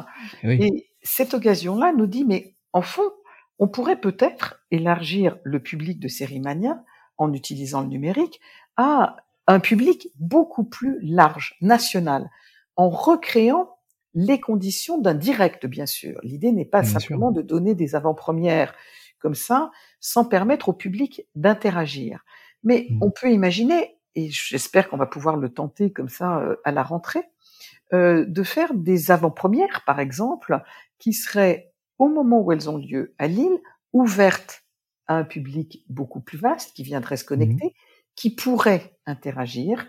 Et 0.43 0.89
cette 1.03 1.35
occasion-là 1.35 1.93
nous 1.93 2.07
dit, 2.07 2.25
mais 2.25 2.57
en 2.73 2.83
fond, 2.83 3.11
on 3.59 3.69
pourrait 3.69 4.01
peut-être 4.01 4.61
élargir 4.71 5.39
le 5.45 5.61
public 5.61 6.01
de 6.01 6.09
Sérimania 6.09 6.83
en 7.19 7.33
utilisant 7.33 7.83
le 7.83 7.89
numérique 7.89 8.41
à 8.77 9.17
un 9.47 9.61
public 9.61 10.09
beaucoup 10.19 10.65
plus 10.65 10.99
large, 11.03 11.57
national, 11.61 12.31
en 12.77 12.89
recréant 12.89 13.77
les 14.15 14.41
conditions 14.41 14.99
d'un 14.99 15.15
direct, 15.15 15.67
bien 15.67 15.87
sûr. 15.87 16.19
L'idée 16.23 16.53
n'est 16.53 16.65
pas 16.65 16.85
simplement 16.85 17.33
de 17.33 17.43
donner 17.43 17.75
des 17.75 17.95
avant-premières 17.95 18.75
comme 19.19 19.35
ça, 19.35 19.71
sans 20.01 20.25
permettre 20.25 20.69
au 20.69 20.73
public 20.73 21.27
d'interagir. 21.35 22.25
Mais 22.65 22.87
mmh. 22.91 22.99
on 23.03 23.11
peut 23.11 23.31
imaginer 23.31 23.97
et 24.15 24.31
j'espère 24.31 24.89
qu'on 24.89 24.97
va 24.97 25.07
pouvoir 25.07 25.37
le 25.37 25.49
tenter 25.49 25.93
comme 25.93 26.09
ça 26.09 26.39
euh, 26.41 26.57
à 26.65 26.73
la 26.73 26.83
rentrée, 26.83 27.25
euh, 27.93 28.25
de 28.27 28.43
faire 28.43 28.75
des 28.75 29.11
avant-premières, 29.11 29.83
par 29.85 30.01
exemple, 30.01 30.61
qui 30.99 31.13
seraient 31.13 31.73
au 31.99 32.09
moment 32.09 32.41
où 32.41 32.53
elles 32.53 32.71
ont 32.71 32.79
lieu 32.79 33.15
à 33.19 33.27
Lille, 33.27 33.59
ouvertes 33.93 34.65
à 35.07 35.17
un 35.17 35.25
public 35.25 35.85
beaucoup 35.89 36.21
plus 36.21 36.39
vaste 36.39 36.75
qui 36.75 36.83
viendrait 36.83 37.17
se 37.17 37.25
connecter, 37.25 37.67
mmh 37.67 37.81
qui 38.15 38.35
pourrait 38.35 38.95
interagir. 39.07 39.87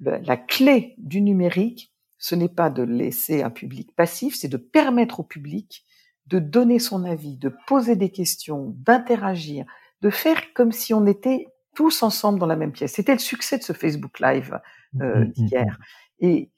La 0.00 0.36
clé 0.36 0.94
du 0.98 1.20
numérique, 1.20 1.94
ce 2.18 2.34
n'est 2.34 2.48
pas 2.48 2.68
de 2.68 2.82
laisser 2.82 3.42
un 3.42 3.50
public 3.50 3.94
passif, 3.94 4.34
c'est 4.34 4.48
de 4.48 4.56
permettre 4.56 5.20
au 5.20 5.22
public 5.22 5.84
de 6.26 6.38
donner 6.38 6.78
son 6.78 7.04
avis, 7.04 7.36
de 7.36 7.54
poser 7.66 7.96
des 7.96 8.10
questions, 8.10 8.74
d'interagir, 8.78 9.66
de 10.00 10.10
faire 10.10 10.52
comme 10.54 10.72
si 10.72 10.94
on 10.94 11.06
était 11.06 11.46
tous 11.80 12.02
ensemble 12.02 12.38
dans 12.38 12.46
la 12.46 12.56
même 12.56 12.72
pièce. 12.72 12.92
C'était 12.92 13.14
le 13.14 13.18
succès 13.18 13.56
de 13.56 13.62
ce 13.62 13.72
Facebook 13.72 14.20
Live 14.20 14.60
euh, 15.00 15.24
mmh, 15.24 15.24
mmh, 15.24 15.32
d'hier. 15.32 15.78
Et 16.18 16.50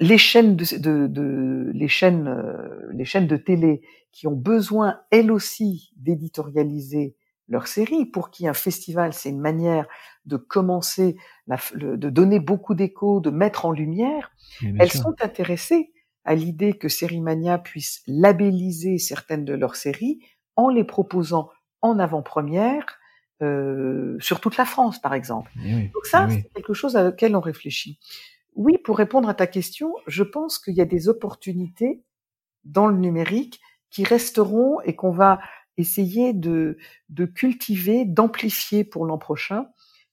les 0.00 0.18
chaînes 0.18 0.56
de, 0.56 0.76
de, 0.78 1.06
de 1.06 1.70
les 1.72 1.86
chaînes 1.86 2.26
euh, 2.26 2.90
les 2.92 3.04
chaînes 3.04 3.28
de 3.28 3.36
télé 3.36 3.82
qui 4.10 4.26
ont 4.26 4.34
besoin 4.34 4.98
elles 5.12 5.30
aussi 5.30 5.92
d'éditorialiser 5.96 7.14
leurs 7.46 7.68
séries 7.68 8.04
pour 8.04 8.30
qui 8.30 8.48
un 8.48 8.52
festival 8.52 9.12
c'est 9.12 9.28
une 9.28 9.40
manière 9.40 9.86
de 10.24 10.36
commencer 10.36 11.16
la, 11.46 11.56
de 11.76 12.10
donner 12.10 12.40
beaucoup 12.40 12.74
d'écho 12.74 13.20
de 13.20 13.30
mettre 13.30 13.64
en 13.64 13.70
lumière 13.70 14.32
elles 14.80 14.90
sont 14.90 15.14
intéressées 15.20 15.92
à 16.24 16.34
l'idée 16.34 16.74
que 16.74 16.88
Sérimania 16.88 17.58
puisse 17.58 18.02
labelliser 18.08 18.98
certaines 18.98 19.44
de 19.44 19.54
leurs 19.54 19.76
séries 19.76 20.18
en 20.56 20.68
les 20.68 20.84
proposant 20.84 21.48
en 21.80 22.00
avant-première 22.00 22.97
euh, 23.42 24.16
sur 24.20 24.40
toute 24.40 24.56
la 24.56 24.64
France 24.64 24.98
par 25.00 25.14
exemple 25.14 25.52
eh 25.64 25.90
donc 25.94 26.06
ça 26.06 26.26
eh 26.28 26.32
c'est 26.32 26.48
quelque 26.54 26.74
chose 26.74 26.96
à 26.96 27.02
laquelle 27.04 27.36
on 27.36 27.40
réfléchit 27.40 27.98
oui, 28.56 28.76
pour 28.78 28.98
répondre 28.98 29.28
à 29.28 29.34
ta 29.34 29.46
question, 29.46 29.94
je 30.08 30.24
pense 30.24 30.58
qu'il 30.58 30.74
y 30.74 30.80
a 30.80 30.84
des 30.84 31.08
opportunités 31.08 32.02
dans 32.64 32.88
le 32.88 32.96
numérique 32.96 33.60
qui 33.90 34.04
resteront 34.04 34.80
et 34.82 34.96
qu'on 34.96 35.12
va 35.12 35.40
essayer 35.76 36.32
de, 36.32 36.76
de 37.08 37.24
cultiver, 37.24 38.04
d'amplifier 38.04 38.84
pour 38.84 39.06
l'an 39.06 39.18
prochain, 39.18 39.68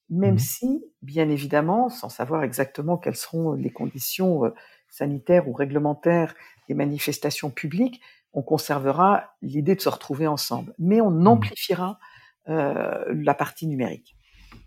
même 0.09 0.35
Mmh. 0.35 0.39
si, 0.39 0.85
bien 1.01 1.29
évidemment, 1.29 1.89
sans 1.89 2.09
savoir 2.09 2.43
exactement 2.43 2.97
quelles 2.97 3.15
seront 3.15 3.53
les 3.53 3.71
conditions 3.71 4.45
euh, 4.45 4.49
sanitaires 4.89 5.47
ou 5.49 5.53
réglementaires 5.53 6.35
des 6.69 6.75
manifestations 6.75 7.49
publiques, 7.49 8.01
on 8.33 8.43
conservera 8.43 9.35
l'idée 9.41 9.75
de 9.75 9.81
se 9.81 9.89
retrouver 9.89 10.27
ensemble. 10.27 10.73
Mais 10.77 11.01
on 11.01 11.11
Mmh. 11.11 11.27
amplifiera 11.27 11.99
la 12.47 13.33
partie 13.33 13.67
numérique. 13.67 14.15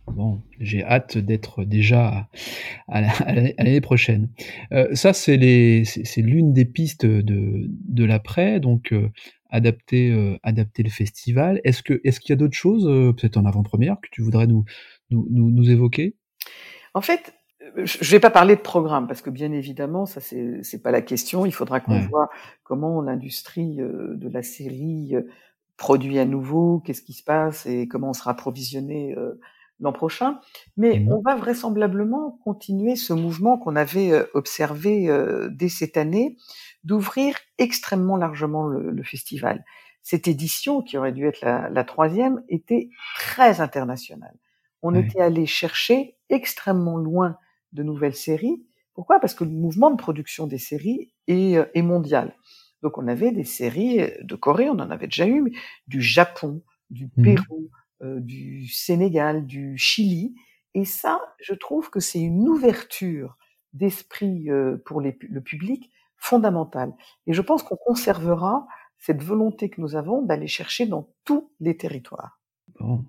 Bon, 0.07 0.43
j'ai 0.59 0.83
hâte 0.85 1.19
d'être 1.19 1.65
déjà 1.65 2.29
à, 2.89 3.01
la- 3.03 3.11
à 3.11 3.35
la- 3.35 3.51
à 3.59 3.65
l'année 3.65 3.81
prochaine. 3.83 4.31
Euh, 4.73 4.95
ça, 4.95 5.13
c'est 5.13 5.37
l'une 5.37 6.53
des 6.55 6.65
pistes 6.65 7.05
de, 7.05 7.67
de 7.69 8.05
l'après, 8.05 8.59
donc 8.59 8.93
euh, 8.93 9.11
adapter, 9.51 10.11
euh, 10.11 10.39
adapter 10.43 10.83
le 10.83 10.89
festival. 10.91 11.61
Est-ce 11.65 11.83
que, 11.83 12.01
est-ce 12.05 12.21
qu'il 12.21 12.31
y 12.31 12.33
a 12.33 12.37
d'autres 12.37 12.57
choses, 12.57 12.87
euh, 12.89 13.13
peut-être 13.13 13.37
en 13.37 13.45
avant-première, 13.45 13.97
que 14.01 14.09
tu 14.11 14.23
voudrais 14.23 14.47
nous, 14.47 14.65
nous, 15.11 15.27
nous, 15.31 15.51
nous 15.51 15.71
évoquer? 15.71 16.17
En 16.95 17.03
fait, 17.03 17.35
euh, 17.63 17.85
je 17.85 17.99
je 18.01 18.11
vais 18.11 18.21
pas 18.21 18.31
parler 18.31 18.57
de 18.57 18.61
programme 18.63 19.07
parce 19.09 19.21
que 19.21 19.29
bien 19.31 19.53
évidemment, 19.53 20.07
ça 20.07 20.21
c'est 20.21 20.63
c'est 20.63 20.83
pas 20.83 20.91
la 20.91 21.03
question. 21.03 21.45
Il 21.45 21.53
faudra 21.53 21.81
qu'on 21.81 21.93
Ouais. 21.93 22.07
voit 22.09 22.31
comment 22.63 23.03
l'industrie 23.03 23.81
euh, 23.81 24.15
de 24.17 24.29
la 24.31 24.43
série 24.43 25.15
euh, 25.85 25.87
produit 25.87 26.19
à 26.19 26.25
nouveau, 26.25 26.81
qu'est-ce 26.81 27.03
qui 27.03 27.13
se 27.15 27.23
passe 27.23 27.67
et 27.67 27.89
comment 27.89 28.11
on 28.11 28.15
sera 28.15 28.33
approvisionné 28.33 29.15
euh, 29.17 29.41
l'an 29.81 29.93
prochain. 29.93 30.41
Mais 30.77 31.01
Mhm. 31.01 31.13
on 31.13 31.21
va 31.21 31.37
vraisemblablement 31.37 32.41
continuer 32.45 32.97
ce 32.97 33.13
mouvement 33.13 33.59
qu'on 33.59 33.77
avait 33.77 34.11
euh, 34.13 34.27
observé 34.35 35.09
euh, 35.09 35.49
dès 35.51 35.69
cette 35.69 35.97
année 35.97 36.37
d'ouvrir 36.85 37.37
extrêmement 37.59 38.17
largement 38.17 38.67
le, 38.67 38.91
le 38.91 39.03
festival. 39.03 39.65
Cette 40.03 40.29
édition, 40.29 40.83
qui 40.83 40.99
aurait 40.99 41.13
dû 41.13 41.27
être 41.27 41.43
la, 41.43 41.69
la 41.71 41.85
troisième, 41.85 42.43
était 42.49 42.89
très 43.17 43.61
internationale. 43.61 44.35
On 44.83 44.95
était 44.95 45.21
allé 45.21 45.47
chercher 45.47 46.17
extrêmement 46.31 46.97
loin 46.97 47.37
de 47.73 47.83
nouvelles 47.83 48.15
séries. 48.15 48.65
Pourquoi? 48.95 49.21
Parce 49.21 49.35
que 49.35 49.45
le 49.45 49.51
mouvement 49.51 49.91
de 49.91 49.97
production 49.97 50.47
des 50.47 50.59
séries 50.59 51.13
est, 51.29 51.57
est 51.75 51.83
mondial. 51.83 52.35
Donc 52.83 52.99
on 52.99 53.09
avait 53.09 53.33
des 53.33 53.45
séries 53.45 54.01
euh, 54.01 54.11
de 54.23 54.35
Corée, 54.35 54.69
on 54.71 54.75
en 54.79 54.91
avait 54.91 55.07
déjà 55.07 55.27
eu, 55.27 55.43
mais 55.43 55.53
du 55.87 56.01
Japon, 56.01 56.63
du 56.91 57.09
Mhm. 57.17 57.25
Pérou, 57.25 57.69
euh, 58.03 58.21
du 58.21 58.69
Sénégal, 58.69 59.47
du 59.47 59.77
Chili. 59.77 60.35
Et 60.75 60.85
ça, 60.85 61.21
je 61.41 61.55
trouve 61.55 61.91
que 61.91 62.01
c'est 62.01 62.21
une 62.21 62.49
ouverture 62.49 63.37
d'esprit 63.73 64.51
euh, 64.51 64.77
pour 64.87 65.01
les 65.01 65.17
le 65.29 65.41
public 65.41 65.91
fondamentale. 66.17 66.93
Et 67.27 67.33
je 67.33 67.43
pense 67.43 67.63
qu'on 67.63 67.77
conservera 67.77 68.67
cette 68.99 69.23
volonté 69.23 69.71
que 69.71 69.81
nous 69.81 69.95
avons 69.95 70.23
d'aller 70.23 70.47
chercher 70.49 70.87
dans 70.87 71.09
tous 71.25 71.51
les 71.61 71.77
territoires. 71.77 72.41
Bon. 72.81 73.05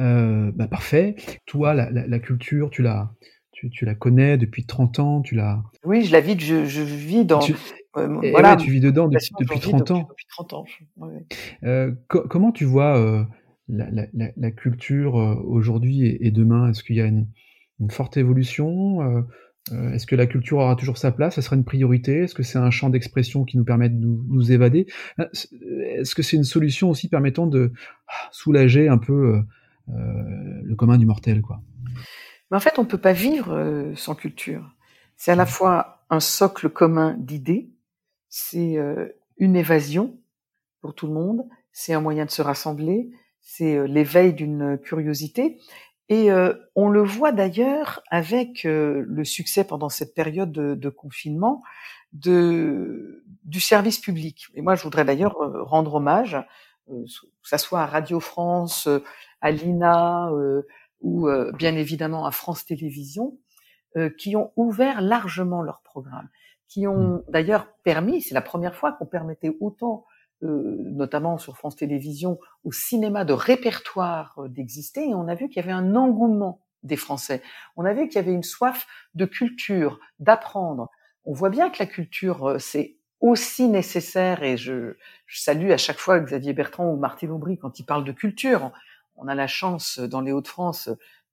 Euh, 0.00 0.50
bah 0.54 0.66
parfait. 0.66 1.16
Toi, 1.46 1.74
la, 1.74 1.90
la, 1.90 2.06
la 2.06 2.18
culture, 2.18 2.70
tu 2.70 2.82
la, 2.82 3.12
tu, 3.52 3.70
tu 3.70 3.84
la 3.84 3.94
connais 3.94 4.36
depuis 4.38 4.64
30 4.66 4.98
ans, 4.98 5.20
tu 5.20 5.34
l'as. 5.34 5.62
Oui, 5.84 6.02
je 6.04 6.12
la 6.12 6.20
vis, 6.20 6.38
je, 6.40 6.64
je 6.64 6.82
vis 6.82 7.24
dans, 7.24 7.38
Tu, 7.40 7.54
euh, 7.96 8.20
et 8.22 8.30
voilà, 8.30 8.50
ouais, 8.52 8.56
tu 8.56 8.70
vis 8.70 8.80
dedans 8.80 9.08
depuis, 9.08 9.30
population 9.32 9.36
depuis 9.40 9.58
aujourd'hui 9.58 9.84
30 9.84 9.90
ans. 9.90 10.08
depuis, 10.08 10.08
depuis 10.10 10.26
30 10.28 10.52
ans. 10.54 10.64
je- 10.66 11.02
ouais, 11.02 11.08
ouais. 11.14 11.26
Euh, 11.64 11.92
co- 12.08 12.26
comment 12.28 12.52
tu 12.52 12.64
vois 12.64 12.98
euh, 12.98 13.24
la, 13.68 13.90
la, 13.90 14.06
la, 14.12 14.28
la 14.36 14.50
culture 14.50 15.18
euh, 15.18 15.34
aujourd'hui 15.44 16.06
et, 16.06 16.26
et 16.26 16.30
demain? 16.30 16.70
Est-ce 16.70 16.82
qu'il 16.84 16.96
y 16.96 17.00
a 17.00 17.06
une, 17.06 17.26
une 17.80 17.90
forte 17.90 18.16
évolution 18.16 19.24
Est-ce 19.72 20.06
que 20.06 20.14
la 20.16 20.26
culture 20.26 20.58
aura 20.58 20.76
toujours 20.76 20.98
sa 20.98 21.10
place? 21.10 21.36
Ça 21.36 21.42
sera 21.42 21.56
une 21.56 21.64
priorité? 21.64 22.18
Est-ce 22.24 22.34
que 22.34 22.42
c'est 22.42 22.58
un 22.58 22.70
champ 22.70 22.90
d'expression 22.90 23.44
qui 23.44 23.56
nous 23.56 23.64
permet 23.64 23.88
de 23.88 23.96
nous, 23.96 24.24
nous 24.28 24.52
évader? 24.52 24.86
C'est- 25.32 25.48
Est-ce 25.96 26.14
que 26.14 26.22
c'est 26.22 26.36
une 26.36 26.44
solution 26.44 26.90
aussi 26.90 27.08
permettant 27.08 27.46
de 27.46 27.72
ah, 28.08 28.12
soulager 28.30 28.88
un 28.88 28.98
peu 28.98 29.40
le 29.88 30.74
commun 30.76 30.98
du 30.98 31.06
mortel 31.06 31.40
quoi? 31.42 31.60
Mais 32.50 32.56
en 32.56 32.60
fait, 32.60 32.78
on 32.78 32.84
peut 32.84 32.98
pas 32.98 33.12
vivre 33.14 33.92
sans 33.96 34.14
culture. 34.14 34.70
C'est 35.16 35.32
à 35.32 35.36
la 35.36 35.46
fois 35.46 36.04
un 36.10 36.20
socle 36.20 36.68
commun 36.68 37.16
d'idées, 37.18 37.70
c'est 38.36 38.78
euh, 38.78 39.16
une 39.36 39.54
évasion 39.54 40.18
pour 40.80 40.92
tout 40.92 41.06
le 41.06 41.12
monde, 41.12 41.46
c'est 41.70 41.94
un 41.94 42.00
moyen 42.00 42.24
de 42.24 42.32
se 42.32 42.42
rassembler, 42.42 43.12
c'est 43.40 43.76
euh, 43.76 43.86
l'éveil 43.86 44.34
d'une 44.34 44.76
curiosité. 44.76 45.60
Et 46.08 46.32
euh, 46.32 46.52
on 46.74 46.88
le 46.88 47.04
voit 47.04 47.30
d'ailleurs 47.30 48.02
avec 48.10 48.64
euh, 48.64 49.04
le 49.06 49.24
succès 49.24 49.62
pendant 49.62 49.88
cette 49.88 50.14
période 50.16 50.50
de, 50.50 50.74
de 50.74 50.88
confinement 50.88 51.62
de, 52.12 53.24
du 53.44 53.60
service 53.60 54.00
public. 54.00 54.48
Et 54.54 54.62
moi, 54.62 54.74
je 54.74 54.82
voudrais 54.82 55.04
d'ailleurs 55.04 55.40
euh, 55.40 55.62
rendre 55.62 55.94
hommage, 55.94 56.34
euh, 56.90 57.04
que 57.04 57.48
ça 57.48 57.56
soit 57.58 57.82
à 57.82 57.86
Radio 57.86 58.18
France, 58.18 58.88
à 59.40 59.52
l'INA 59.52 60.32
ou 61.00 61.28
bien 61.58 61.76
évidemment 61.76 62.24
à 62.24 62.30
France 62.30 62.64
Télévisions, 62.64 63.38
qui 64.18 64.36
ont 64.36 64.52
ouvert 64.56 65.02
largement 65.02 65.60
leurs 65.62 65.82
programmes, 65.82 66.28
qui 66.74 66.88
ont 66.88 67.22
d'ailleurs 67.28 67.68
permis, 67.84 68.20
c'est 68.20 68.34
la 68.34 68.42
première 68.42 68.74
fois 68.74 68.90
qu'on 68.90 69.06
permettait 69.06 69.56
autant 69.60 70.06
euh, 70.42 70.76
notamment 70.80 71.38
sur 71.38 71.56
France 71.56 71.76
Télévisions, 71.76 72.40
au 72.64 72.72
cinéma 72.72 73.24
de 73.24 73.32
répertoire 73.32 74.34
euh, 74.38 74.48
d'exister, 74.48 75.08
et 75.08 75.14
on 75.14 75.28
a 75.28 75.36
vu 75.36 75.48
qu'il 75.48 75.58
y 75.58 75.64
avait 75.64 75.70
un 75.70 75.94
engouement 75.94 76.66
des 76.82 76.96
Français. 76.96 77.42
On 77.76 77.84
a 77.84 77.92
vu 77.92 78.08
qu'il 78.08 78.16
y 78.16 78.18
avait 78.18 78.32
une 78.32 78.42
soif 78.42 78.88
de 79.14 79.24
culture, 79.24 80.00
d'apprendre. 80.18 80.90
On 81.24 81.32
voit 81.32 81.48
bien 81.48 81.70
que 81.70 81.76
la 81.78 81.86
culture, 81.86 82.44
euh, 82.44 82.58
c'est 82.58 82.96
aussi 83.20 83.68
nécessaire, 83.68 84.42
et 84.42 84.56
je, 84.56 84.96
je 85.26 85.40
salue 85.40 85.70
à 85.70 85.76
chaque 85.76 85.98
fois 85.98 86.18
Xavier 86.18 86.54
Bertrand 86.54 86.90
ou 86.90 86.96
Martine 86.96 87.30
Aubry 87.30 87.56
quand 87.56 87.78
ils 87.78 87.86
parlent 87.86 88.04
de 88.04 88.10
culture. 88.10 88.72
On 89.14 89.28
a 89.28 89.36
la 89.36 89.46
chance 89.46 90.00
dans 90.00 90.20
les 90.20 90.32
Hauts-de-France 90.32 90.90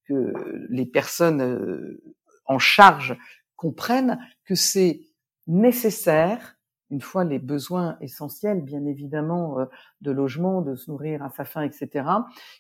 que 0.08 0.68
les 0.70 0.86
personnes 0.86 1.42
euh, 1.42 2.00
en 2.46 2.60
charge 2.60 3.18
comprennent 3.56 4.20
que 4.46 4.54
c'est 4.54 5.02
nécessaire 5.48 6.58
une 6.90 7.02
fois 7.02 7.24
les 7.24 7.40
besoins 7.40 7.98
essentiels, 8.02 8.62
bien 8.62 8.86
évidemment, 8.86 9.60
euh, 9.60 9.66
de 10.02 10.12
logement, 10.12 10.62
de 10.62 10.76
se 10.76 10.92
nourrir 10.92 11.24
à 11.24 11.30
sa 11.30 11.46
faim, 11.46 11.62
etc., 11.64 12.06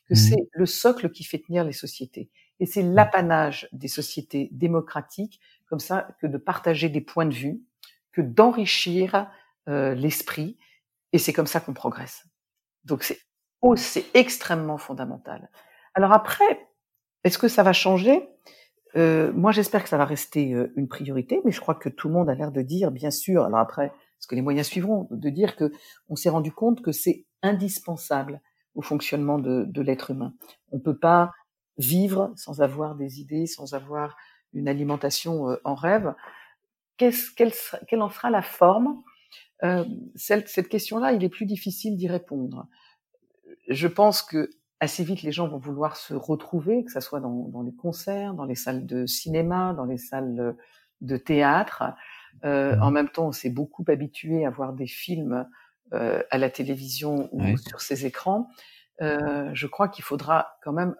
que 0.08 0.13
Mhm. 0.13 0.15
c'est 0.15 0.50
le 0.54 0.65
socle 0.65 1.12
qui 1.12 1.26
fait 1.26 1.39
tenir 1.39 1.65
les 1.65 1.74
sociétés. 1.74 2.30
Et 2.62 2.65
c'est 2.65 2.82
l'apanage 2.84 3.67
des 3.74 3.89
sociétés 3.89 4.48
démocratiques, 4.54 5.41
comme 5.67 5.80
ça, 5.82 6.08
que 6.22 6.28
de 6.28 6.38
partager 6.38 6.88
des 6.89 7.02
points 7.02 7.26
de 7.26 7.34
vue, 7.34 7.62
que 8.13 8.22
d'enrichir 8.22 9.30
euh, 9.67 9.94
l'esprit, 9.96 10.58
et 11.13 11.17
c'est 11.20 11.34
comme 11.34 11.48
ça 11.48 11.60
qu'on 11.60 11.74
progresse. 11.74 12.26
Donc 12.86 13.04
c'est 13.04 13.20
oh, 13.62 13.76
c'est 13.76 14.06
extrêmement 14.15 14.78
fondamental. 14.78 15.50
Alors 15.94 16.13
après, 16.13 16.67
est-ce 17.26 17.38
que 17.38 17.48
ça 17.50 17.63
va 17.63 17.74
changer? 17.74 18.28
Euh, 18.95 19.32
Moi, 19.34 19.51
j'espère 19.51 19.84
que 19.84 19.89
ça 19.89 19.97
va 19.97 20.06
rester 20.06 20.54
euh, 20.54 20.71
une 20.75 20.88
priorité, 20.88 21.41
mais 21.45 21.51
je 21.51 21.62
crois 21.62 21.75
que 21.75 21.89
tout 21.89 22.08
le 22.08 22.13
monde 22.13 22.30
a 22.30 22.36
l'air 22.36 22.51
de 22.51 22.62
dire, 22.62 22.91
bien 22.91 23.12
sûr. 23.12 23.43
Alors 23.45 23.60
après, 23.60 23.88
est-ce 23.88 24.27
que 24.27 24.36
les 24.36 24.41
moyens 24.41 24.67
suivront 24.67 25.08
De 25.12 25.30
dire 25.30 25.56
que 25.56 25.71
on 26.10 26.15
s'est 26.15 26.30
rendu 26.30 26.51
compte 26.51 26.82
que 26.82 26.91
c'est 26.91 27.25
indispensable 27.41 28.41
au 28.75 28.82
fonctionnement 28.82 29.39
de, 29.39 29.65
de 29.67 29.82
l'être 29.82 30.12
humain. 30.12 30.34
On 30.71 30.80
peut 30.80 30.97
pas 30.97 31.32
vivre 31.77 32.32
sans 32.36 32.62
avoir 32.62 32.95
des 32.95 33.19
idées, 33.21 33.45
sans 33.47 33.73
avoir 33.73 34.15
une 34.54 34.67
alimentation 34.67 35.49
euh, 35.49 35.56
en 35.63 35.75
rêve. 35.75 36.13
Qu'est-ce, 36.97 37.32
quelle, 37.36 37.54
quelle 37.88 38.01
en 38.01 38.10
sera 38.10 38.30
la 38.30 38.41
forme? 38.41 39.01
Celle- 40.15 40.47
Cette 40.47 40.69
question-là, 40.69 41.13
il 41.13 41.23
est 41.23 41.30
plus 41.30 41.45
difficile 41.45 41.95
d'y 41.97 42.08
répondre. 42.08 42.67
Je 43.67 43.88
pense 43.88 44.21
que 44.21 44.49
assez 44.82 45.04
vite, 45.04 45.22
les 45.22 45.32
gens 45.32 45.48
vont 45.48 45.60
vouloir 45.60 45.96
se 45.96 46.13
retrouver, 46.13 46.84
que 46.84 46.91
ce 46.91 47.00
soit 47.00 47.22
dans, 47.22 47.48
dans 47.48 47.62
les 47.62 47.74
concerts, 47.74 48.34
dans 48.34 48.46
les 48.46 48.56
salles 48.56 48.86
de 48.86 49.06
cinéma, 49.06 49.74
dans 49.74 49.86
les 49.86 49.98
salles 49.98 50.58
de 51.02 51.17
théâtre. 51.17 51.84
Euh, 52.46 52.78
en 52.80 52.91
même 52.91 53.10
temps, 53.10 53.28
on 53.28 53.32
s'est 53.32 53.50
beaucoup 53.50 53.86
habitué 53.88 54.46
à 54.46 54.50
voir 54.50 54.74
des 54.74 54.88
films 54.88 55.48
euh, 55.94 56.24
à 56.32 56.38
la 56.38 56.50
télévision 56.50 57.30
ou 57.32 57.58
sur 57.58 57.82
ces 57.82 58.06
écrans. 58.06 58.50
Euh, 59.02 59.50
je 59.54 59.67
crois 59.67 59.88
qu'il 59.88 60.04
faudra 60.04 60.58
quand 60.63 60.74
même 60.74 60.96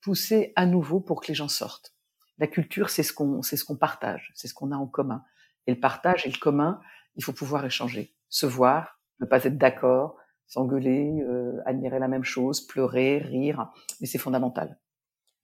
pousser 0.00 0.52
à 0.56 0.66
nouveau 0.66 1.00
pour 1.00 1.20
que 1.20 1.28
les 1.28 1.34
gens 1.34 1.48
sortent. 1.48 1.94
La 2.38 2.46
culture, 2.46 2.90
c'est 2.90 3.02
ce 3.02 3.12
qu'on, 3.12 3.42
c'est 3.42 3.56
ce 3.56 3.64
qu'on 3.64 3.76
partage, 3.76 4.32
c'est 4.34 4.48
ce 4.48 4.54
qu'on 4.54 4.72
a 4.72 4.76
en 4.76 4.86
commun. 4.86 5.24
Et 5.66 5.74
le 5.74 5.80
partage 5.80 6.26
et 6.26 6.30
le 6.30 6.38
commun, 6.38 6.80
il 7.16 7.22
faut 7.24 7.32
pouvoir 7.32 7.64
échanger, 7.64 8.14
se 8.28 8.46
voir, 8.46 9.00
ne 9.20 9.26
pas 9.26 9.44
être 9.44 9.58
d'accord, 9.58 10.16
s'engueuler, 10.52 11.22
euh, 11.22 11.62
admirer 11.64 11.98
la 11.98 12.08
même 12.08 12.24
chose, 12.24 12.60
pleurer, 12.60 13.18
rire, 13.18 13.70
mais 14.00 14.06
c'est 14.06 14.18
fondamental. 14.18 14.78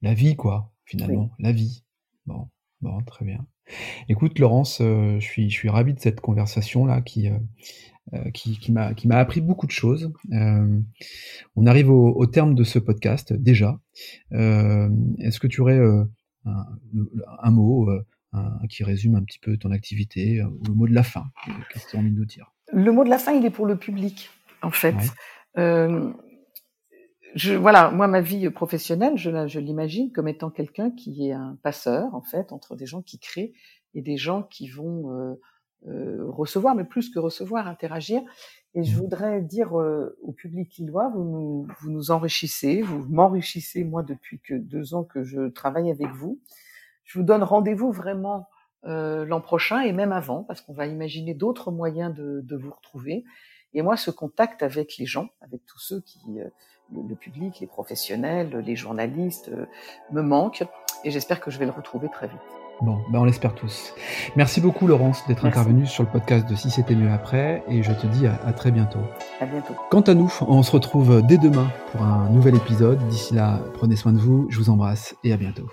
La 0.03 0.12
vie, 0.12 0.37
quoi, 0.37 0.71
finalement, 0.85 1.31
la 1.38 1.51
vie. 1.51 1.85
Bon, 2.27 2.49
bon, 2.83 3.03
très 3.05 3.25
bien. 3.25 3.47
Écoute, 4.11 4.38
Laurence, 4.38 4.83
euh, 4.83 5.18
je 5.18 5.25
suis, 5.25 5.49
je 5.49 5.55
suis 5.55 5.71
ravi 5.71 5.94
de 5.94 5.99
cette 5.99 6.21
conversation 6.21 6.85
là 6.85 7.01
qui, 7.01 7.31
euh, 7.31 8.31
qui, 8.35 8.59
qui 8.59 8.71
m'a, 8.71 8.92
qui 8.92 9.09
m'a 9.09 9.16
appris 9.16 9.40
beaucoup 9.40 9.66
de 9.66 9.73
choses. 9.73 10.12
on 10.31 11.66
arrive 11.66 11.88
au, 11.90 12.14
au, 12.14 12.27
terme 12.27 12.55
de 12.55 12.64
ce 12.64 12.79
podcast 12.79 13.33
déjà. 13.33 13.81
est-ce 14.31 15.40
que 15.40 15.47
tu 15.47 15.62
aurais 15.62 15.79
un, 15.79 16.66
un, 17.42 17.51
mot 17.51 17.88
un, 18.33 18.66
qui 18.68 18.85
résume 18.85 19.14
un 19.14 19.23
petit 19.23 19.38
peu 19.38 19.57
ton 19.57 19.71
activité, 19.71 20.42
ou 20.42 20.61
le 20.66 20.75
mot 20.75 20.87
de 20.87 20.94
la 20.94 21.03
fin 21.03 21.25
Qu'est-ce 21.73 21.87
que 21.87 21.90
tu 21.92 21.97
as 21.97 22.01
envie 22.01 22.11
de 22.11 22.16
nous 22.16 22.27
dire? 22.27 22.53
Le 22.71 22.92
mot 22.92 23.05
de 23.05 23.11
la 23.11 23.18
fin, 23.18 23.33
il 23.33 23.44
est 23.47 23.51
pour 23.51 23.64
le 23.64 23.77
public 23.77 24.31
en 24.62 24.71
fait. 24.71 24.97
Euh, 25.57 26.12
je, 27.35 27.55
voilà, 27.55 27.90
moi, 27.90 28.07
ma 28.09 28.21
vie 28.21 28.49
professionnelle, 28.51 29.16
je, 29.16 29.47
je 29.47 29.61
l'imagine 29.61 30.12
comme 30.12 30.29
étant 30.29 30.51
quelqu'un 30.51 30.90
qui 30.90 31.29
est 31.29 31.33
un 31.33 31.59
passeur, 31.62 32.14
en 32.14 32.23
fait, 32.23 32.53
entre 32.53 32.75
des 32.75 32.87
gens 32.87 33.03
qui 33.03 33.18
créent 33.18 33.53
et 33.94 34.03
des 34.03 34.16
gens 34.16 34.42
qui 34.42 34.68
vont 34.68 35.12
euh, 35.12 35.35
euh, 35.87 36.25
recevoir, 36.29 36.75
mais 36.75 36.85
plus 36.85 37.11
que 37.11 37.18
recevoir, 37.18 37.68
interagir. 37.68 38.23
Et 38.75 38.83
je 38.83 38.94
mmh. 38.94 39.01
voudrais 39.01 39.40
dire 39.42 39.79
euh, 39.79 40.18
au 40.23 40.33
public 40.33 40.77
lillois, 40.77 41.09
vous 41.14 41.25
nous, 41.25 41.68
vous 41.81 41.90
nous 41.90 42.11
enrichissez, 42.11 42.83
vous 42.83 43.05
m'enrichissez, 43.09 43.85
moi, 43.85 44.03
depuis 44.03 44.40
que 44.40 44.55
deux 44.55 44.94
ans 44.94 45.05
que 45.05 45.23
je 45.23 45.49
travaille 45.49 45.90
avec 45.90 46.09
vous. 46.09 46.40
Je 47.05 47.18
vous 47.18 47.25
donne 47.25 47.42
rendez-vous 47.42 47.92
vraiment 47.92 48.49
euh, 48.85 49.25
l'an 49.25 49.40
prochain 49.40 49.81
et 49.81 49.92
même 49.92 50.12
avant, 50.12 50.44
parce 50.44 50.61
qu'on 50.61 50.75
va 50.75 50.87
imaginer 50.87 51.35
d'autres 51.35 51.71
moyens 51.71 52.14
de, 52.14 52.40
de 52.42 52.57
vous 52.57 52.71
retrouver. 52.71 53.25
Et 53.74 53.83
moi, 53.83 53.96
ce 53.96 54.11
contact 54.11 54.62
avec 54.62 54.96
les 54.98 55.07
gens, 55.07 55.28
avec 55.40 55.64
tous 55.66 55.78
ceux 55.78 56.00
qui, 56.00 56.20
euh, 56.40 56.48
le, 56.92 57.14
public, 57.14 57.61
les 57.61 57.66
professionnels, 57.66 58.57
les 58.64 58.76
journalistes, 58.76 59.48
euh, 59.48 59.66
me 60.11 60.22
manque. 60.22 60.64
Et 61.04 61.11
j'espère 61.11 61.40
que 61.40 61.50
je 61.50 61.59
vais 61.59 61.66
le 61.66 61.72
retrouver 61.72 62.09
très 62.09 62.28
vite. 62.28 62.38
Bon, 62.81 63.00
ben 63.11 63.18
on 63.18 63.24
l'espère 63.24 63.57
tous. 63.57 63.92
Merci 64.37 64.61
beaucoup 64.61 64.87
Laurence 64.87 65.26
d'être 65.26 65.44
intervenue 65.44 65.85
sur 65.85 66.04
le 66.04 66.09
podcast 66.09 66.48
de 66.48 66.54
Si 66.54 66.70
c'était 66.70 66.94
mieux 66.94 67.11
après 67.11 67.64
et 67.68 67.83
je 67.83 67.92
te 67.92 68.07
dis 68.07 68.26
à, 68.26 68.40
à, 68.46 68.52
très 68.52 68.70
bientôt. 68.70 69.00
À 69.40 69.46
bientôt. 69.46 69.74
Quant 69.90 70.02
à 70.02 70.14
nous, 70.14 70.33
on 70.42 70.62
se 70.62 70.70
retrouve 70.70 71.20
dès 71.26 71.38
demain 71.38 71.68
pour 71.90 72.02
un 72.02 72.31
nouvel 72.31 72.54
épisode. 72.54 73.04
D'ici 73.09 73.35
là, 73.35 73.61
prenez 73.74 73.96
soin 73.96 74.12
de 74.12 74.18
vous, 74.18 74.46
je 74.48 74.59
vous 74.59 74.70
embrasse 74.70 75.16
et 75.24 75.33
à 75.33 75.37
bientôt. 75.37 75.68